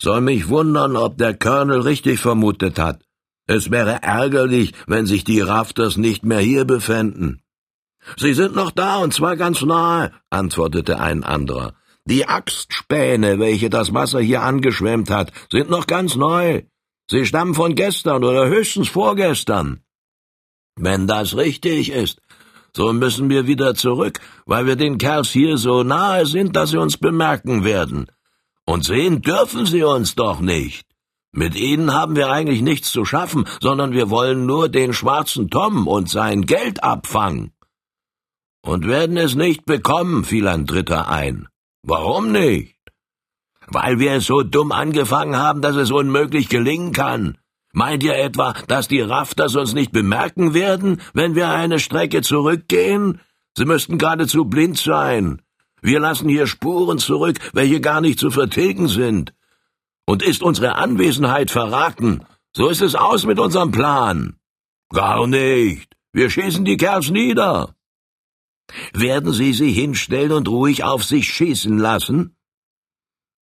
soll 0.00 0.22
mich 0.22 0.48
wundern, 0.48 0.96
ob 0.96 1.18
der 1.18 1.34
Colonel 1.34 1.82
richtig 1.82 2.18
vermutet 2.18 2.80
hat. 2.80 3.00
Es 3.46 3.70
wäre 3.70 4.02
ärgerlich, 4.02 4.72
wenn 4.88 5.06
sich 5.06 5.22
die 5.22 5.40
Rafters 5.40 5.96
nicht 5.96 6.24
mehr 6.24 6.40
hier 6.40 6.64
befänden. 6.64 7.42
Sie 8.16 8.34
sind 8.34 8.56
noch 8.56 8.72
da, 8.72 8.96
und 8.96 9.14
zwar 9.14 9.36
ganz 9.36 9.62
nahe, 9.62 10.10
antwortete 10.30 10.98
ein 10.98 11.22
anderer. 11.22 11.74
Die 12.06 12.26
Axtspäne, 12.26 13.38
welche 13.38 13.70
das 13.70 13.94
Wasser 13.94 14.18
hier 14.18 14.42
angeschwemmt 14.42 15.10
hat, 15.10 15.30
sind 15.48 15.70
noch 15.70 15.86
ganz 15.86 16.16
neu. 16.16 16.62
Sie 17.08 17.24
stammen 17.24 17.54
von 17.54 17.76
gestern 17.76 18.24
oder 18.24 18.48
höchstens 18.48 18.88
vorgestern. 18.88 19.85
Wenn 20.76 21.06
das 21.06 21.36
richtig 21.36 21.90
ist, 21.90 22.20
so 22.74 22.92
müssen 22.92 23.30
wir 23.30 23.46
wieder 23.46 23.74
zurück, 23.74 24.20
weil 24.44 24.66
wir 24.66 24.76
den 24.76 24.98
Kerls 24.98 25.30
hier 25.30 25.56
so 25.56 25.82
nahe 25.82 26.26
sind, 26.26 26.54
dass 26.54 26.70
sie 26.70 26.78
uns 26.78 26.98
bemerken 26.98 27.64
werden. 27.64 28.06
Und 28.66 28.84
sehen 28.84 29.22
dürfen 29.22 29.64
sie 29.64 29.82
uns 29.82 30.14
doch 30.14 30.40
nicht. 30.40 30.86
Mit 31.32 31.54
ihnen 31.54 31.94
haben 31.94 32.16
wir 32.16 32.30
eigentlich 32.30 32.60
nichts 32.62 32.92
zu 32.92 33.04
schaffen, 33.04 33.46
sondern 33.60 33.92
wir 33.92 34.10
wollen 34.10 34.44
nur 34.44 34.68
den 34.68 34.92
schwarzen 34.92 35.48
Tom 35.48 35.86
und 35.86 36.10
sein 36.10 36.42
Geld 36.42 36.82
abfangen. 36.82 37.52
Und 38.62 38.86
werden 38.86 39.16
es 39.16 39.34
nicht 39.34 39.64
bekommen, 39.64 40.24
fiel 40.24 40.48
ein 40.48 40.66
Dritter 40.66 41.08
ein. 41.08 41.48
Warum 41.82 42.32
nicht? 42.32 42.76
Weil 43.68 43.98
wir 43.98 44.12
es 44.12 44.26
so 44.26 44.42
dumm 44.42 44.72
angefangen 44.72 45.36
haben, 45.36 45.62
dass 45.62 45.76
es 45.76 45.90
unmöglich 45.90 46.48
gelingen 46.48 46.92
kann. 46.92 47.38
Meint 47.76 48.02
ihr 48.02 48.16
etwa, 48.16 48.54
dass 48.68 48.88
die 48.88 49.02
Rafters 49.02 49.54
uns 49.54 49.74
nicht 49.74 49.92
bemerken 49.92 50.54
werden, 50.54 51.02
wenn 51.12 51.34
wir 51.34 51.50
eine 51.50 51.78
Strecke 51.78 52.22
zurückgehen? 52.22 53.20
Sie 53.54 53.66
müssten 53.66 53.98
geradezu 53.98 54.46
blind 54.46 54.78
sein. 54.78 55.42
Wir 55.82 56.00
lassen 56.00 56.30
hier 56.30 56.46
Spuren 56.46 56.96
zurück, 56.96 57.38
welche 57.52 57.82
gar 57.82 58.00
nicht 58.00 58.18
zu 58.18 58.30
vertilgen 58.30 58.88
sind. 58.88 59.34
Und 60.06 60.22
ist 60.22 60.42
unsere 60.42 60.76
Anwesenheit 60.76 61.50
verraten, 61.50 62.24
so 62.54 62.70
ist 62.70 62.80
es 62.80 62.94
aus 62.94 63.26
mit 63.26 63.38
unserem 63.38 63.72
Plan. 63.72 64.36
Gar 64.88 65.26
nicht. 65.26 65.92
Wir 66.14 66.30
schießen 66.30 66.64
die 66.64 66.78
Kerls 66.78 67.10
nieder. 67.10 67.74
Werden 68.94 69.34
Sie 69.34 69.52
sie 69.52 69.70
hinstellen 69.70 70.32
und 70.32 70.48
ruhig 70.48 70.82
auf 70.82 71.04
sich 71.04 71.28
schießen 71.28 71.76
lassen? 71.76 72.35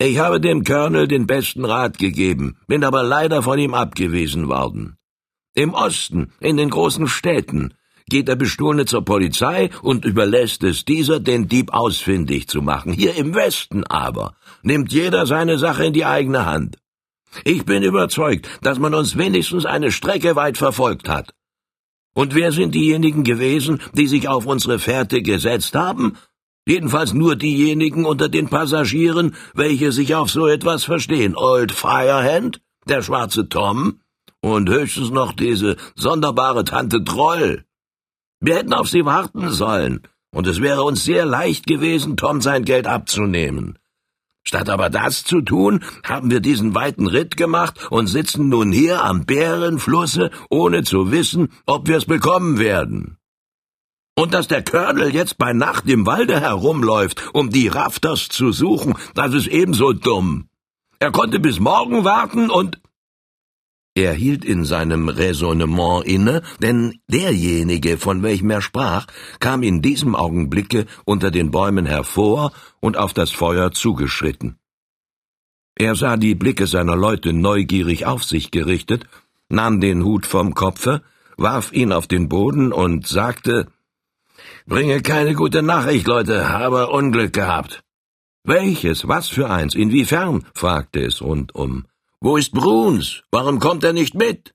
Ich 0.05 0.19
habe 0.19 0.41
dem 0.41 0.65
Colonel 0.65 1.07
den 1.07 1.29
besten 1.29 1.65
Rat 1.65 1.97
gegeben, 1.97 2.57
bin 2.67 2.83
aber 2.83 3.05
leider 3.05 3.41
von 3.41 3.57
ihm 3.57 3.73
abgewiesen 3.73 4.49
worden. 4.49 4.97
Im 5.55 5.75
Osten, 5.75 6.33
in 6.41 6.57
den 6.57 6.71
großen 6.71 7.07
Städten, 7.07 7.75
geht 8.09 8.27
der 8.27 8.35
Bestohlene 8.35 8.85
zur 8.85 9.05
Polizei 9.05 9.71
und 9.81 10.05
überlässt 10.05 10.65
es 10.65 10.85
dieser, 10.85 11.21
den 11.21 11.47
Dieb 11.47 11.73
ausfindig 11.73 12.49
zu 12.49 12.63
machen. 12.63 12.93
Hier 12.93 13.15
im 13.15 13.37
Westen 13.37 13.85
aber 13.85 14.35
nimmt 14.65 14.93
jeder 14.93 15.25
seine 15.25 15.57
Sache 15.57 15.85
in 15.85 15.93
die 15.93 16.05
eigene 16.05 16.47
Hand. 16.47 16.79
Ich 17.45 17.65
bin 17.65 17.85
überzeugt, 17.85 18.49
dass 18.61 18.81
man 18.81 18.95
uns 18.95 19.17
wenigstens 19.17 19.67
eine 19.67 19.93
Strecke 19.93 20.35
weit 20.35 20.59
verfolgt 20.59 21.09
hat. 21.09 21.33
Und 22.13 22.35
wer 22.35 22.51
sind 22.51 22.75
diejenigen 22.75 23.23
gewesen, 23.23 23.81
die 23.93 24.09
sich 24.09 24.27
auf 24.27 24.47
unsere 24.47 24.81
Fährte 24.81 25.23
gesetzt 25.23 25.77
haben? 25.77 26.17
Jedenfalls 26.67 27.13
nur 27.13 27.35
diejenigen 27.35 28.05
unter 28.05 28.29
den 28.29 28.49
Passagieren, 28.49 29.35
welche 29.55 29.91
sich 29.91 30.15
auf 30.15 30.31
so 30.31 30.47
etwas 30.47 30.85
verstehen. 30.85 31.37
Old 31.37 31.73
Firehand, 31.73 32.61
der 32.87 33.03
schwarze 33.03 33.49
Tom 33.49 34.01
Und 34.41 34.69
höchstens 34.69 35.11
noch 35.11 35.33
diese 35.33 35.77
sonderbare 35.95 36.65
Tante 36.65 37.03
Troll. 37.05 37.65
Wir 38.41 38.57
hätten 38.57 38.73
auf 38.73 38.89
sie 38.89 39.05
warten 39.05 39.51
sollen, 39.51 40.03
und 40.33 40.47
es 40.49 40.61
wäre 40.61 40.83
uns 40.83 41.05
sehr 41.05 41.25
leicht 41.25 41.67
gewesen, 41.67 42.17
Tom 42.17 42.41
sein 42.41 42.65
Geld 42.65 42.87
abzunehmen. 42.89 43.79
Statt 44.45 44.69
aber 44.69 44.91
das 44.91 45.23
zu 45.25 45.41
tun, 45.43 45.85
haben 46.03 46.31
wir 46.31 46.41
diesen 46.41 46.75
weiten 46.75 47.07
Ritt 47.07 47.37
gemacht 47.37 47.91
und 47.91 48.09
sitzen 48.09 48.49
nun 48.49 48.73
hier 48.73 49.05
am 49.05 49.25
Bärenflusse, 49.25 50.31
ohne 50.51 50.83
zu 50.83 51.13
wissen, 51.13 51.53
ob 51.67 51.87
wir 51.87 51.97
es 51.97 52.07
bekommen 52.07 52.59
werden. 52.59 53.19
Und 54.15 54.35
dass 54.35 54.47
der 54.49 54.63
Colonel 54.63 55.15
jetzt 55.15 55.39
bei 55.39 55.53
Nacht 55.53 55.89
im 55.89 56.07
Walde 56.07 56.39
herumläuft, 56.41 57.31
um 57.33 57.51
die 57.51 57.69
Rafters 57.69 58.29
zu 58.29 58.53
suchen, 58.53 58.95
das 59.15 59.33
ist 59.33 59.47
ebenso 59.47 59.93
dumm. 59.93 60.49
Er 60.99 61.11
konnte 61.11 61.41
bis 61.41 61.59
morgen 61.59 62.05
warten 62.05 62.51
und 62.51 62.81
er 63.95 64.15
hielt 64.15 64.45
in 64.45 64.65
seinem 64.65 65.11
Räsonnement 65.11 66.07
inne, 66.07 66.43
denn 66.61 67.01
derjenige, 67.09 67.99
von 67.99 68.23
welchem 68.23 68.49
er 68.51 68.63
sprach, 68.63 69.07
kam 69.39 69.63
in 69.63 69.83
diesem 69.83 70.15
Augenblicke 70.15 70.87
unter 71.05 71.31
den 71.31 71.51
Bäumen 71.51 71.85
hervor 71.85 72.53
und 72.81 72.97
auf 72.97 73.13
das 73.13 73.31
Feuer 73.31 73.73
zugeschritten. 73.73 74.57
Er 75.75 75.95
sah 75.95 76.17
die 76.17 76.35
Blicke 76.35 76.67
seiner 76.67 76.97
Leute 76.97 77.35
neugierig 77.35 78.07
auf 78.07 78.25
sich 78.25 78.51
gerichtet, 78.51 79.07
nahm 79.51 79.81
den 79.81 80.05
Hut 80.05 80.25
vom 80.25 80.55
Kopfe, 80.55 81.03
warf 81.37 81.73
ihn 81.73 81.93
auf 81.93 82.07
den 82.07 82.31
Boden 82.31 82.73
und 82.73 83.07
sagte 83.07 83.67
Bringe 84.67 85.03
keine 85.03 85.35
gute 85.35 85.63
Nachricht, 85.63 86.07
Leute, 86.07 86.49
habe 86.49 86.89
Unglück 86.91 87.33
gehabt. 87.33 87.83
Welches? 88.45 89.09
Was 89.09 89.29
für 89.29 89.51
eins? 89.51 89.75
Inwiefern? 89.75 90.45
fragte 90.55 91.01
es 91.01 91.21
rundum. 91.21 91.87
Wo 92.21 92.37
ist 92.37 92.53
Bruns? 92.53 93.23
Warum 93.33 93.59
kommt 93.59 93.83
er 93.83 93.93
nicht 93.93 94.15
mit? 94.15 94.55